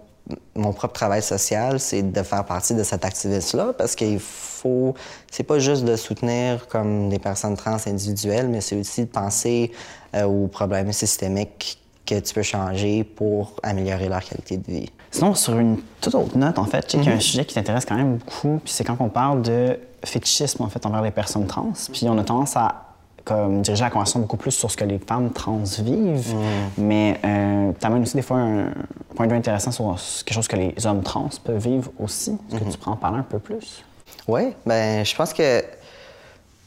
mon 0.56 0.72
propre 0.72 0.94
travail 0.94 1.22
social, 1.22 1.82
c'est 1.82 2.04
de 2.04 2.24
faire 2.24 2.46
partie 2.46 2.74
de 2.74 2.84
cet 2.84 3.04
activiste-là, 3.04 3.74
parce 3.78 3.96
qu'il 3.96 4.20
faut... 4.22 4.96
C'est 5.30 5.44
pas 5.44 5.60
juste 5.60 5.84
de 5.84 5.98
soutenir 5.98 6.68
comme 6.70 7.10
des 7.10 7.20
personnes 7.20 7.58
trans 7.58 7.78
individuelles, 7.86 8.48
mais 8.48 8.62
c'est 8.62 8.78
aussi 8.78 9.02
de 9.02 9.10
penser 9.10 9.74
euh, 10.16 10.24
aux 10.24 10.48
problèmes 10.48 10.94
systémiques 10.94 11.81
que 12.06 12.20
tu 12.20 12.34
peux 12.34 12.42
changer 12.42 13.04
pour 13.04 13.54
améliorer 13.64 14.10
leur 14.10 14.24
qualité 14.24 14.58
de 14.58 14.66
vie. 14.66 14.90
Sinon, 15.12 15.34
sur 15.36 15.58
une 15.58 15.78
toute 16.00 16.16
autre 16.16 16.38
note, 16.38 16.58
en 16.58 16.66
fait, 16.66 16.86
je 16.88 16.92
sais 16.92 16.98
qu'il 16.98 17.10
y 17.10 17.14
a 17.14 17.16
un 17.16 17.20
sujet 17.20 17.46
qui 17.46 17.56
t'intéresse 17.56 17.86
quand 17.86 17.96
même 17.96 18.18
beaucoup, 18.18 18.60
puis 18.64 18.74
c'est 18.74 18.84
quand 18.84 18.98
on 19.00 19.10
parle 19.10 19.42
de 19.42 19.78
fétichisme, 20.04 20.64
en 20.64 20.70
fait, 20.70 20.86
envers 20.86 21.02
les 21.02 21.12
personnes 21.12 21.48
trans. 21.48 21.74
Puis 21.92 22.08
on 22.08 22.18
a 22.18 22.24
tendance 22.24 22.56
à 22.56 22.92
comme, 23.24 23.62
diriger 23.62 23.84
la 23.84 23.90
conversation 23.90 24.20
beaucoup 24.20 24.38
plus 24.38 24.52
sur 24.52 24.72
ce 24.72 24.78
que 24.78 24.84
les 24.84 25.00
femmes 25.00 25.32
trans 25.32 25.62
vivent, 25.80 26.36
mais 26.78 27.20
euh, 27.24 27.72
tu 27.80 27.86
amènes 27.86 28.02
aussi 28.02 28.16
des 28.16 28.22
fois 28.22 28.38
un 28.38 28.72
point 29.16 29.28
de 29.28 29.32
vue 29.32 29.38
intéressant 29.38 29.72
sur 29.72 29.96
quelque 30.26 30.34
chose 30.34 30.48
que 30.48 30.56
les 30.56 30.74
hommes 30.86 31.04
trans 31.04 31.30
peuvent 31.44 31.62
vivre 31.62 31.92
aussi. 32.00 32.38
Est-ce 32.52 32.64
que 32.64 32.72
tu 32.72 32.78
pourrais 32.78 32.94
en 32.94 32.98
parler 32.98 33.20
un 33.20 33.24
peu 33.24 33.40
plus? 33.40 33.84
Oui, 34.28 34.54
ben 34.66 35.06
je 35.06 35.16
pense 35.16 35.34
que 35.34 35.64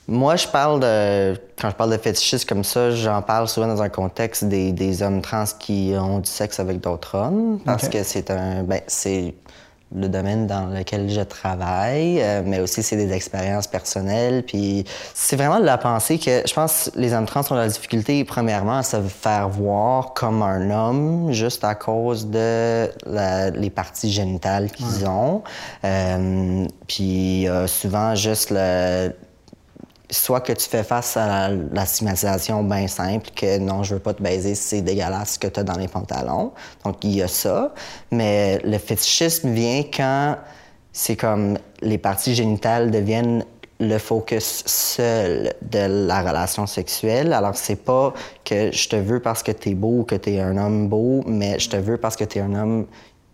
moi, 0.07 0.37
je 0.37 0.47
parle 0.49 0.81
de. 0.81 1.35
Quand 1.59 1.71
je 1.71 1.75
parle 1.75 1.93
de 1.93 1.97
fétichisme 1.97 2.47
comme 2.47 2.65
ça, 2.65 2.91
j'en 2.91 3.23
parle 3.23 3.49
souvent 3.49 3.67
dans 3.67 3.83
un 3.83 3.89
contexte 3.89 4.45
des, 4.45 4.73
des, 4.73 5.03
hommes 5.03 5.23
trans 5.23 5.45
qui 5.59 5.95
ont 5.99 6.19
du 6.19 6.31
sexe 6.31 6.61
avec 6.61 6.81
d'autres 6.81 7.17
hommes, 7.17 7.59
parce 7.65 7.85
okay. 7.85 7.99
que 7.99 8.05
c'est 8.05 8.31
un. 8.31 8.63
Ben, 8.65 8.81
c'est 8.87 9.35
le 9.95 10.09
domaine 10.09 10.47
dans 10.47 10.67
lequel 10.67 11.09
je 11.09 11.21
travaille, 11.21 12.21
euh, 12.21 12.43
mais 12.45 12.59
aussi 12.59 12.83
c'est 12.83 12.97
des 12.97 13.13
expériences 13.13 13.67
personnelles. 13.67 14.43
Puis 14.43 14.85
c'est 15.15 15.37
vraiment 15.37 15.61
de 15.61 15.65
la 15.65 15.79
pensée 15.79 16.19
que 16.19 16.43
je 16.45 16.53
pense 16.53 16.91
que 16.93 16.99
les 16.99 17.15
hommes 17.15 17.27
trans 17.27 17.43
ont 17.51 17.55
la 17.55 17.69
difficulté, 17.69 18.25
premièrement, 18.25 18.79
à 18.79 18.83
se 18.83 19.01
faire 19.01 19.49
voir 19.49 20.13
comme 20.15 20.43
un 20.43 20.71
homme 20.71 21.33
juste 21.33 21.65
à 21.65 21.75
cause 21.75 22.27
de 22.27 22.91
la, 23.07 23.51
les 23.51 23.71
parties 23.71 24.11
génitales 24.11 24.71
qu'ils 24.71 25.05
ouais. 25.05 25.09
ont. 25.09 25.43
Euh, 25.85 26.67
puis 26.89 27.49
euh, 27.49 27.67
souvent 27.67 28.15
juste 28.15 28.51
le 28.51 29.13
soit 30.15 30.41
que 30.41 30.53
tu 30.53 30.69
fais 30.69 30.83
face 30.83 31.17
à 31.17 31.51
la, 31.51 31.87
stigmatisation 31.87 32.63
bien 32.63 32.89
simple, 32.89 33.31
que 33.35 33.59
non, 33.59 33.83
je 33.83 33.95
veux 33.95 34.01
pas 34.01 34.15
te 34.15 34.23
baiser, 34.23 34.55
c'est 34.55 34.83
dégueulasse 34.83 35.35
ce 35.35 35.39
que 35.39 35.47
tu 35.49 35.61
as 35.61 35.65
dans 35.65 35.77
les 35.77 35.89
pantalons. 35.89 36.53
Donc, 36.85 37.03
il 37.03 37.17
y 37.17 37.23
a 37.23 37.29
ça. 37.29 37.73
Mais 38.11 38.59
le 38.65 38.79
fétichisme 38.79 39.53
vient 39.53 39.83
quand 39.83 40.37
c'est 40.93 41.17
comme 41.17 41.59
les 41.83 41.99
parties 41.99 42.35
génitales 42.35 42.91
deviennent 42.91 43.45
le 43.81 43.99
focus 43.99 44.63
seul 44.67 45.53
de 45.63 46.07
la 46.07 46.21
relation 46.21 46.67
sexuelle. 46.67 47.33
Alors, 47.33 47.57
c'est 47.57 47.85
pas 47.85 48.15
que 48.45 48.71
je 48.73 48.89
te 48.89 48.97
veux 48.97 49.21
parce 49.21 49.43
que 49.43 49.53
tu 49.53 49.71
es 49.71 49.75
beau 49.75 50.01
ou 50.01 50.05
que 50.05 50.15
tu 50.15 50.31
es 50.31 50.41
un 50.41 50.57
homme 50.57 50.89
beau, 50.89 51.25
mais 51.27 51.59
je 51.59 51.69
te 51.69 51.77
veux 51.77 51.97
parce 51.97 52.17
que 52.17 52.25
tu 52.25 52.39
es 52.39 52.41
un 52.41 52.55
homme 52.55 52.87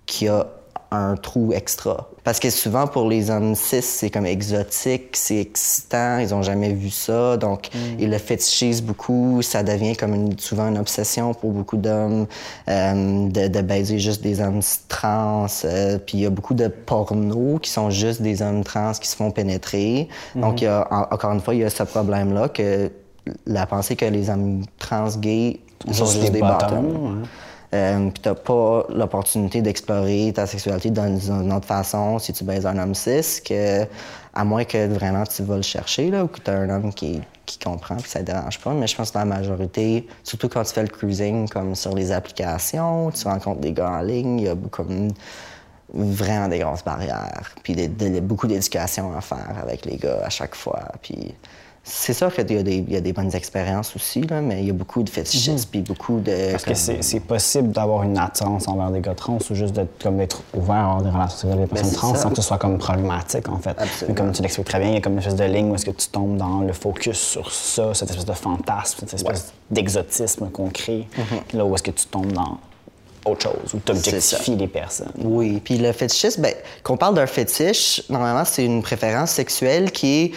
qui 0.07 0.29
a 0.29 0.47
un 0.91 1.15
trou 1.17 1.53
extra. 1.53 2.09
Parce 2.25 2.39
que 2.39 2.51
souvent, 2.51 2.87
pour 2.87 3.09
les 3.09 3.31
hommes 3.31 3.55
cis, 3.55 3.83
c'est 3.83 4.11
comme 4.11 4.27
exotique, 4.27 5.17
c'est 5.17 5.41
excitant, 5.41 6.19
ils 6.19 6.35
ont 6.35 6.43
jamais 6.43 6.73
vu 6.73 6.91
ça, 6.91 7.37
donc 7.37 7.71
mm. 7.73 7.79
ils 7.99 8.11
le 8.11 8.19
fétichisent 8.19 8.83
beaucoup, 8.83 9.41
ça 9.43 9.63
devient 9.63 9.97
comme 9.97 10.15
une, 10.15 10.39
souvent 10.39 10.69
une 10.69 10.79
obsession 10.79 11.33
pour 11.33 11.53
beaucoup 11.53 11.77
d'hommes 11.77 12.27
euh, 12.69 13.29
de, 13.29 13.49
de 13.49 13.61
baiser 13.63 13.99
juste 13.99 14.23
des 14.23 14.41
hommes 14.41 14.61
trans, 14.89 15.47
euh, 15.65 15.99
puis 15.99 16.19
il 16.19 16.21
y 16.23 16.27
a 16.27 16.31
beaucoup 16.31 16.55
de 16.55 16.69
pornos 16.69 17.61
qui 17.61 17.71
sont 17.71 17.91
juste 17.91 18.21
des 18.21 18.43
hommes 18.43 18.65
trans 18.65 18.93
qui 18.93 19.09
se 19.09 19.17
font 19.17 19.31
pénétrer. 19.31 20.09
Mm 20.35 20.39
-hmm. 20.39 20.43
Donc, 20.43 20.61
il 20.61 20.65
y 20.65 20.69
a, 20.69 20.87
encore 21.15 21.33
une 21.33 21.41
fois, 21.41 21.55
il 21.55 21.61
y 21.61 21.65
a 21.65 21.71
ce 21.71 21.85
problème-là 21.85 22.49
que 22.49 22.91
la 23.47 23.67
pensée 23.67 23.97
que 23.97 24.07
les 24.07 24.29
hommes 24.31 24.65
trans 24.79 25.17
gays 25.19 25.61
sont 25.93 26.07
juste 26.07 26.21
des, 26.23 26.31
des 26.31 26.41
bâtons. 26.41 27.23
Euh, 27.73 28.11
puis 28.11 28.21
t'as 28.21 28.35
pas 28.35 28.85
l'opportunité 28.89 29.63
d'explorer 29.63 30.33
ta 30.35 30.47
sexualité 30.47 30.91
d'une 30.91 31.53
autre 31.53 31.67
façon 31.67 32.19
si 32.19 32.33
tu 32.33 32.43
baises 32.43 32.67
un 32.67 32.77
homme 32.79 32.97
cis, 32.97 33.43
à 34.35 34.45
moins 34.45 34.65
que 34.65 34.89
vraiment 34.89 35.25
tu 35.25 35.43
vas 35.45 35.57
le 35.57 35.63
chercher, 35.63 36.11
là, 36.11 36.25
ou 36.25 36.27
que 36.27 36.41
t'as 36.41 36.55
un 36.55 36.69
homme 36.69 36.93
qui, 36.93 37.21
qui 37.47 37.59
comprend, 37.59 37.97
puis 37.97 38.11
ça 38.11 38.21
te 38.21 38.25
dérange 38.25 38.59
pas. 38.59 38.73
Mais 38.73 38.87
je 38.87 38.97
pense 38.97 39.13
que 39.13 39.19
la 39.19 39.25
majorité, 39.25 40.07
surtout 40.25 40.49
quand 40.49 40.65
tu 40.65 40.73
fais 40.73 40.83
le 40.83 40.89
cruising, 40.89 41.49
comme 41.49 41.75
sur 41.77 41.95
les 41.95 42.11
applications, 42.11 43.11
tu 43.13 43.27
rencontres 43.27 43.61
des 43.61 43.73
gars 43.73 43.91
en 43.91 44.01
ligne, 44.03 44.41
il 44.41 44.47
y 44.47 44.49
a 44.49 44.57
comme 44.71 45.09
vraiment 45.93 46.49
des 46.49 46.61
grosses 46.61 46.85
barrières, 46.85 47.55
puis 47.63 47.75
des, 47.75 47.89
des, 47.89 48.21
beaucoup 48.21 48.47
d'éducation 48.47 49.17
à 49.17 49.21
faire 49.21 49.57
avec 49.63 49.85
les 49.85 49.97
gars 49.97 50.21
à 50.25 50.31
chaque 50.31 50.55
fois, 50.55 50.83
puis 51.03 51.35
c'est 51.83 52.13
sûr 52.13 52.33
qu'il 52.33 52.51
y, 52.51 52.93
y, 52.93 52.97
a 52.97 53.01
des 53.01 53.13
bonnes 53.13 53.35
expériences 53.35 53.97
aussi, 53.97 54.21
là, 54.23 54.43
mais 54.43 54.61
il 54.61 54.67
y 54.67 54.71
a 54.71 54.75
beaucoup 54.75 55.03
de 55.03 55.09
fétichisme 55.09 55.57
-hmm. 55.57 55.71
puis 55.71 55.81
beaucoup 55.81 56.21
de. 56.21 56.53
Parce 56.53 56.65
comme... 56.65 56.75
que 56.75 57.03
c'est 57.03 57.21
possible 57.21 57.71
d'avoir 57.73 58.03
une 58.03 58.19
attirance 58.19 58.69
envers 58.69 58.91
des 58.91 59.01
gars 59.01 59.15
trans 59.15 59.39
ou 59.51 59.55
juste 59.55 59.75
d'être 59.75 60.43
ouvert 60.55 60.75
à 60.75 60.85
avoir 60.85 61.03
des 61.03 61.11
relations 61.11 61.49
avec 61.49 61.61
des 61.61 61.67
personnes 61.67 61.93
trans 61.95 62.15
sans 62.15 62.31
que 62.31 62.37
ce 62.37 62.43
soit 62.43 62.59
comme 62.59 62.79
problématique, 62.79 63.49
en 63.49 63.59
fait. 63.59 63.71
Absolument. 63.71 64.09
Mais 64.09 64.15
comme 64.15 64.33
tu 64.33 64.43
l'expliques 64.43 64.67
très 64.67 64.79
bien, 64.79 64.91
il 64.91 64.95
y 64.95 64.99
a 64.99 65.01
comme 65.01 65.15
une 65.15 65.21
espèce 65.21 65.37
de 65.37 65.45
ligne 65.45 65.71
où 65.71 65.75
est-ce 65.75 65.87
que 65.87 65.97
tu 66.03 66.09
tombes 66.09 66.37
dans 66.37 66.61
le 66.61 66.75
focus 66.75 67.19
sur 67.19 67.51
ça, 67.51 67.95
cette 67.95 68.11
espèce 68.11 68.27
de 68.35 68.39
fantasme, 68.49 68.97
cette 69.01 69.15
espèce 69.15 69.43
ouais. 69.47 69.75
d'exotisme 69.77 70.51
qu'on 70.51 70.71
crée, 70.81 71.07
mm 71.17 71.21
-hmm. 71.23 71.57
là 71.57 71.63
où 71.65 71.75
est-ce 71.75 71.87
que 71.89 71.97
tu 72.01 72.07
tombes 72.15 72.33
dans 72.33 72.59
autre 73.25 73.43
chose, 73.49 73.75
où 73.75 73.79
tu 73.85 73.93
objectifies 73.93 74.57
les 74.57 74.67
personnes. 74.69 75.13
Oui, 75.23 75.61
puis 75.63 75.77
le 75.79 75.93
fétichisme, 75.93 76.43
ben, 76.43 76.55
qu'on 76.83 76.97
parle 76.97 77.15
d'un 77.15 77.27
fétiche, 77.27 78.03
normalement, 78.09 78.45
c'est 78.45 78.65
une 78.65 78.83
préférence 78.83 79.31
sexuelle 79.31 79.91
qui 79.91 80.09
est 80.23 80.33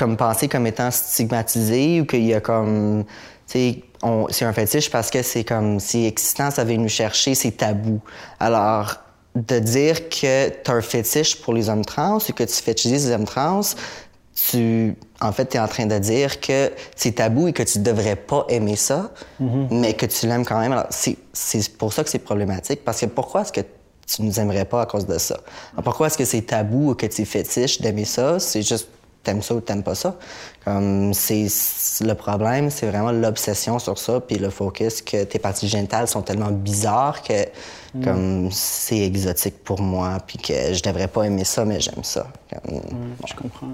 comme 0.00 0.16
pensé 0.16 0.48
comme 0.52 0.66
étant 0.66 0.90
stigmatisé 0.90 2.00
ou 2.00 2.04
qu'il 2.10 2.24
y 2.24 2.34
a 2.34 2.40
comme 2.40 3.04
c'est 3.46 4.44
un 4.50 4.52
fétiche 4.60 4.88
parce 4.96 5.10
que 5.14 5.22
c'est 5.30 5.44
comme 5.44 5.78
si 5.88 5.98
excitant 6.12 6.50
ça 6.56 6.62
vient 6.64 6.78
nous 6.86 6.94
chercher 7.02 7.32
c'est 7.40 7.54
tabou. 7.62 8.00
Alors 8.48 8.86
de 9.34 9.58
dire 9.58 9.96
que 10.08 10.48
tu 10.48 10.70
as 10.70 10.74
un 10.74 10.80
fétiche 10.94 11.32
pour 11.42 11.52
les 11.54 11.68
hommes 11.70 11.84
trans 11.84 12.18
ou 12.28 12.32
que 12.32 12.46
tu 12.52 12.58
fétichises 12.68 13.06
les 13.08 13.14
hommes 13.14 13.30
trans 13.34 13.66
tu 14.48 14.96
en 15.20 15.32
fait 15.32 15.46
tu 15.50 15.56
es 15.58 15.60
en 15.60 15.68
train 15.74 15.86
de 15.94 15.98
dire 16.12 16.40
que 16.40 16.60
c'est 16.96 17.16
tabou 17.20 17.42
et 17.48 17.52
que 17.52 17.62
tu 17.70 17.78
devrais 17.90 18.16
pas 18.30 18.42
aimer 18.56 18.76
ça 18.88 19.00
mm 19.38 19.48
-hmm. 19.48 19.80
mais 19.80 19.92
que 20.00 20.06
tu 20.14 20.20
l'aimes 20.28 20.46
quand 20.50 20.60
même. 20.64 20.74
Alors 20.76 20.88
c'est 20.90 21.68
pour 21.80 21.90
ça 21.94 22.00
que 22.04 22.10
c'est 22.12 22.24
problématique 22.30 22.80
parce 22.86 22.98
que 23.02 23.08
pourquoi 23.18 23.38
est-ce 23.42 23.54
que 23.58 23.64
tu 24.10 24.22
nous 24.26 24.36
aimerais 24.42 24.68
pas 24.72 24.80
à 24.82 24.86
cause 24.92 25.06
de 25.14 25.18
ça? 25.28 25.36
Alors, 25.72 25.84
pourquoi 25.88 26.04
est-ce 26.06 26.18
que 26.22 26.28
c'est 26.32 26.44
tabou 26.54 26.82
ou 26.90 26.94
que 27.00 27.08
tu 27.14 27.22
es 27.22 27.28
fétiche 27.36 27.74
d'aimer 27.82 28.08
ça? 28.16 28.26
C'est 28.48 28.64
juste 28.72 28.88
t'aimes 29.22 29.42
ça 29.42 29.54
ou 29.54 29.60
t'aimes 29.60 29.82
pas 29.82 29.94
ça. 29.94 30.16
Comme 30.64 31.14
c'est 31.14 31.48
le 32.00 32.14
problème, 32.14 32.70
c'est 32.70 32.86
vraiment 32.86 33.12
l'obsession 33.12 33.78
sur 33.78 33.98
ça, 33.98 34.20
puis 34.20 34.36
le 34.36 34.50
focus 34.50 35.02
que 35.02 35.24
tes 35.24 35.38
parties 35.38 35.68
génitales 35.68 36.08
sont 36.08 36.22
tellement 36.22 36.50
bizarres 36.50 37.22
que 37.22 37.46
mm. 37.94 38.04
comme 38.04 38.50
c'est 38.50 38.98
exotique 38.98 39.62
pour 39.64 39.80
moi, 39.80 40.18
puis 40.26 40.38
que 40.38 40.72
je 40.72 40.82
devrais 40.82 41.08
pas 41.08 41.24
aimer 41.24 41.44
ça, 41.44 41.64
mais 41.64 41.80
j'aime 41.80 42.04
ça. 42.04 42.26
Comme, 42.50 42.76
mm, 42.76 42.80
bon. 42.80 43.26
Je 43.26 43.34
comprends. 43.34 43.68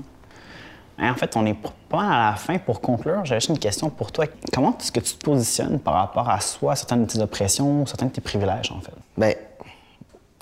En 0.99 1.15
fait, 1.15 1.37
on 1.37 1.45
est 1.45 1.57
pas 1.91 2.03
à 2.03 2.31
la 2.31 2.37
fin. 2.37 2.59
Pour 2.59 2.81
conclure, 2.81 3.25
j'avais 3.25 3.41
juste 3.41 3.51
une 3.51 3.59
question 3.59 3.91
pour 3.91 4.13
toi. 4.13 4.25
Comment 4.53 4.75
est-ce 4.79 4.91
que 4.91 5.01
tu 5.01 5.15
te 5.15 5.25
positionnes 5.25 5.79
par 5.79 5.95
rapport 5.95 6.29
à 6.31 6.41
soi, 6.41 6.75
certaines 6.75 7.05
de 7.05 7.13
tes 7.13 7.21
oppressions, 7.21 7.85
certains 7.85 8.07
de 8.07 8.13
tes 8.13 8.23
privilèges, 8.23 8.73
en 8.73 8.81
fait? 8.81 8.95
Bien, 9.17 9.35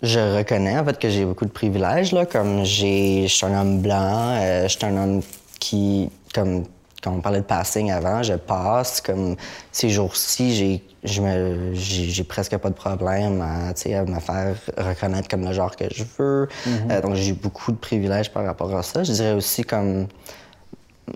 je 0.04 0.36
reconnais 0.36 0.78
en 0.78 0.84
fait 0.84 0.98
que 0.98 1.08
j'ai 1.10 1.24
beaucoup 1.24 1.44
de 1.44 1.50
privilèges 1.50 2.12
là, 2.12 2.26
comme 2.26 2.64
j'ai, 2.64 3.26
je 3.26 3.34
suis 3.34 3.46
un 3.46 3.60
homme 3.60 3.80
blanc, 3.80 4.36
euh, 4.40 4.68
je 4.68 4.76
suis 4.76 4.84
un 4.86 4.96
homme 4.96 5.22
qui, 5.58 6.10
comme 6.34 6.64
quand 7.04 7.12
on 7.12 7.20
parlait 7.20 7.40
de 7.40 7.44
passing 7.44 7.90
avant, 7.90 8.22
je 8.22 8.32
passe. 8.32 9.02
Comme 9.02 9.36
ces 9.70 9.90
jours-ci, 9.90 10.54
j'ai, 10.54 10.82
je 11.04 11.20
me, 11.20 11.74
j'ai, 11.74 12.08
j'ai 12.08 12.24
presque 12.24 12.56
pas 12.56 12.70
de 12.70 12.74
problème 12.74 13.42
à, 13.42 13.68
à 13.68 14.04
me 14.04 14.20
faire 14.20 14.56
reconnaître 14.78 15.28
comme 15.28 15.44
le 15.44 15.52
genre 15.52 15.76
que 15.76 15.84
je 15.94 16.04
veux. 16.18 16.48
Euh, 16.90 17.00
donc, 17.02 17.14
j'ai 17.14 17.34
beaucoup 17.34 17.72
de 17.72 17.76
privilèges 17.76 18.32
par 18.32 18.44
rapport 18.44 18.74
à 18.74 18.82
ça. 18.82 19.04
Je 19.04 19.12
dirais 19.12 19.32
aussi 19.32 19.64
comme 19.64 20.06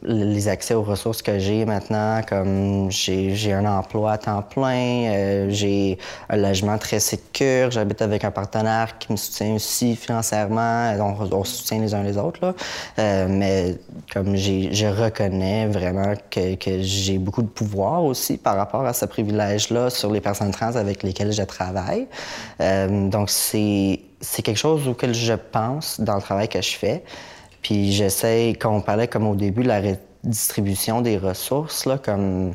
les 0.03 0.48
accès 0.48 0.74
aux 0.74 0.83
ressources 0.83 1.22
que 1.22 1.38
j'ai 1.38 1.64
maintenant, 1.64 2.20
comme 2.29 2.90
j'ai 2.90 3.53
un 3.53 3.64
emploi 3.64 4.12
à 4.12 4.18
temps 4.18 4.42
plein, 4.42 5.07
euh, 5.09 5.46
j'ai 5.51 5.98
un 6.29 6.37
logement 6.37 6.77
très 6.79 7.01
sécur, 7.01 7.70
j'habite 7.70 8.03
avec 8.03 8.24
un 8.24 8.31
partenaire 8.31 8.98
qui 8.98 9.12
me 9.12 9.16
soutient 9.16 9.55
aussi 9.55 9.96
financièrement, 9.96 10.92
on, 11.01 11.35
on 11.35 11.44
soutient 11.44 11.81
les 11.81 11.94
uns 11.94 12.03
les 12.03 12.18
autres, 12.18 12.40
là. 12.42 12.55
Euh, 12.98 13.27
mais 13.29 13.77
comme 14.12 14.37
je 14.37 14.87
reconnais 14.87 15.66
vraiment 15.66 16.14
que, 16.31 16.55
que 16.57 16.83
j'ai 16.83 17.18
beaucoup 17.18 17.42
de 17.42 17.48
pouvoir 17.48 18.05
aussi 18.05 18.37
par 18.37 18.57
rapport 18.57 18.85
à 18.85 18.92
ce 18.92 19.07
privilège-là 19.07 19.90
sur 19.90 20.12
les 20.12 20.20
personnes 20.20 20.51
trans 20.51 20.77
avec 20.77 21.03
lesquelles 21.03 21.33
je 21.33 21.42
travaille. 21.42 22.07
Euh, 22.61 23.09
donc 23.09 23.31
c'est 23.31 24.01
quelque 24.42 24.59
chose 24.59 24.87
auquel 24.87 25.14
je 25.14 25.35
pense 25.35 26.01
dans 26.01 26.16
le 26.16 26.22
travail 26.22 26.48
que 26.48 26.61
je 26.61 26.77
fais. 26.77 27.03
Puis 27.62 27.92
j'essaie, 27.92 28.51
quand 28.59 28.75
on 28.75 28.81
parlait 28.81 29.09
comme 29.09 29.27
au 29.27 29.35
début 29.35 29.62
de 29.62 29.68
la 29.68 29.81
redistribution 29.81 31.01
des 31.01 31.16
ressources, 31.16 31.87
là, 31.87 31.99
comme 31.99 32.55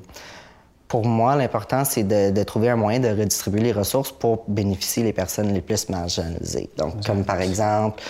pour 0.88 1.06
moi, 1.06 1.36
l'important, 1.36 1.86
c'est 1.86 2.04
de, 2.04 2.32
de 2.32 2.44
trouver 2.44 2.70
un 2.70 2.76
moyen 2.76 3.00
de 3.00 3.10
redistribuer 3.10 3.62
les 3.62 3.72
ressources 3.72 4.12
pour 4.12 4.44
bénéficier 4.48 5.04
les 5.04 5.13
personnes 5.13 5.52
les 5.52 5.62
plus 5.62 5.89
marginalisées. 5.89 6.70
Donc, 6.78 7.04
comme 7.06 7.26
par 7.26 7.42
exemple, 7.42 8.02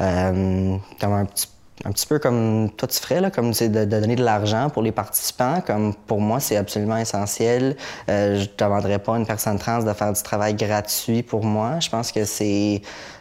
euh, 0.00 0.76
comme 1.00 1.12
un 1.12 1.24
petit 1.24 1.46
un 1.84 1.92
petit 1.92 2.06
peu 2.06 2.18
comme 2.18 2.70
toi 2.76 2.86
tu 2.88 2.98
ferais, 2.98 3.20
là, 3.20 3.30
comme 3.30 3.52
c'est 3.52 3.68
de, 3.68 3.84
de 3.84 4.00
donner 4.00 4.16
de 4.16 4.24
l'argent 4.24 4.70
pour 4.70 4.82
les 4.82 4.92
participants. 4.92 5.60
Comme 5.66 5.94
pour 5.94 6.20
moi, 6.20 6.40
c'est 6.40 6.56
absolument 6.56 6.96
essentiel. 6.96 7.76
Euh, 8.08 8.36
je 8.36 8.42
ne 8.42 8.56
demanderais 8.56 8.98
pas 8.98 9.14
à 9.14 9.18
une 9.18 9.26
personne 9.26 9.58
trans 9.58 9.82
de 9.82 9.92
faire 9.92 10.12
du 10.12 10.22
travail 10.22 10.54
gratuit 10.54 11.22
pour 11.22 11.44
moi. 11.44 11.80
Je 11.80 11.90
pense 11.90 12.12
que 12.12 12.24
c'est 12.24 12.80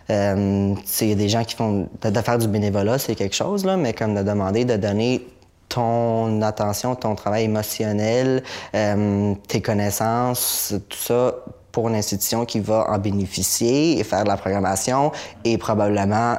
euh, 0.10 0.74
a 0.76 1.16
des 1.16 1.30
gens 1.30 1.44
qui 1.44 1.56
font 1.56 1.88
de, 2.02 2.10
de 2.10 2.22
faire 2.22 2.38
du 2.38 2.48
bénévolat, 2.48 3.00
c'est 3.00 3.16
quelque 3.16 3.36
chose 3.36 3.66
là, 3.66 3.78
mais 3.78 3.94
comme 3.94 4.16
de 4.16 4.22
demander 4.22 4.66
de 4.66 4.76
donner 4.76 5.26
ton 5.70 6.42
attention, 6.42 6.96
ton 6.96 7.16
travail 7.16 7.46
émotionnel, 7.46 8.44
euh, 8.76 9.34
tes 9.48 9.62
connaissances, 9.62 10.76
tout 10.90 10.98
ça 10.98 11.36
pour 11.72 11.90
une 11.90 11.96
institution 11.96 12.46
qui 12.46 12.60
va 12.60 12.86
en 12.90 13.00
bénéficier 13.00 14.00
et 14.00 14.04
faire 14.04 14.24
de 14.24 14.30
la 14.30 14.38
programmation 14.38 15.12
et 15.44 15.58
probablement 15.58 16.38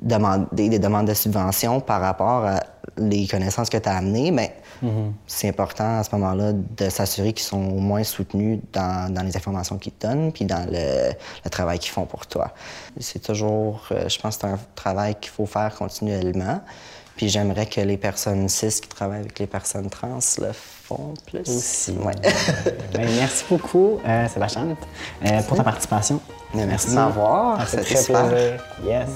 demander 0.00 0.68
des 0.68 0.78
demandes 0.78 1.06
de 1.06 1.14
subvention 1.14 1.80
par 1.80 2.00
rapport 2.00 2.44
à 2.44 2.60
les 2.96 3.26
connaissances 3.26 3.70
que 3.70 3.76
tu 3.76 3.88
as 3.88 3.96
amenées, 3.96 4.30
mais 4.30 4.54
c'est 5.26 5.48
important 5.48 5.98
à 5.98 6.04
ce 6.04 6.14
moment-là 6.14 6.52
de 6.52 6.88
s'assurer 6.88 7.32
qu'ils 7.32 7.46
sont 7.46 7.62
au 7.62 7.80
moins 7.80 8.04
soutenus 8.04 8.60
dans, 8.72 9.12
dans 9.12 9.22
les 9.22 9.36
informations 9.36 9.76
qu'ils 9.78 9.92
te 9.92 10.06
donnent, 10.06 10.32
puis 10.32 10.44
dans 10.44 10.64
le, 10.70 11.12
le 11.44 11.50
travail 11.50 11.78
qu'ils 11.78 11.90
font 11.90 12.06
pour 12.06 12.26
toi. 12.26 12.52
C'est 13.00 13.22
toujours, 13.22 13.86
euh, 13.90 14.08
je 14.08 14.18
pense 14.18 14.38
c'est 14.40 14.46
un 14.46 14.58
travail 14.74 15.16
qu'il 15.20 15.30
faut 15.30 15.46
faire 15.46 15.74
continuellement. 15.74 16.60
Puis 17.16 17.28
j'aimerais 17.28 17.66
que 17.66 17.80
les 17.80 17.96
personnes 17.96 18.48
cis 18.48 18.80
qui 18.80 18.88
travaillent 18.88 19.20
avec 19.20 19.38
les 19.40 19.48
personnes 19.48 19.90
trans 19.90 20.20
le 20.38 20.52
font 20.52 21.14
plus. 21.26 21.40
Aussi. 21.40 21.90
Ouais. 21.92 22.14
Ben, 22.92 23.08
merci 23.16 23.44
beaucoup, 23.50 23.98
euh, 24.06 24.28
Sébastien, 24.28 24.76
euh, 25.24 25.42
pour 25.42 25.56
ta 25.56 25.64
participation. 25.64 26.20
Merci 26.54 26.90
de 26.90 26.94
m'avoir. 26.94 27.66
C'était 27.68 27.82
très 27.84 27.96
super. 27.96 28.28
plaisir. 28.28 28.60
Yes. 28.84 29.08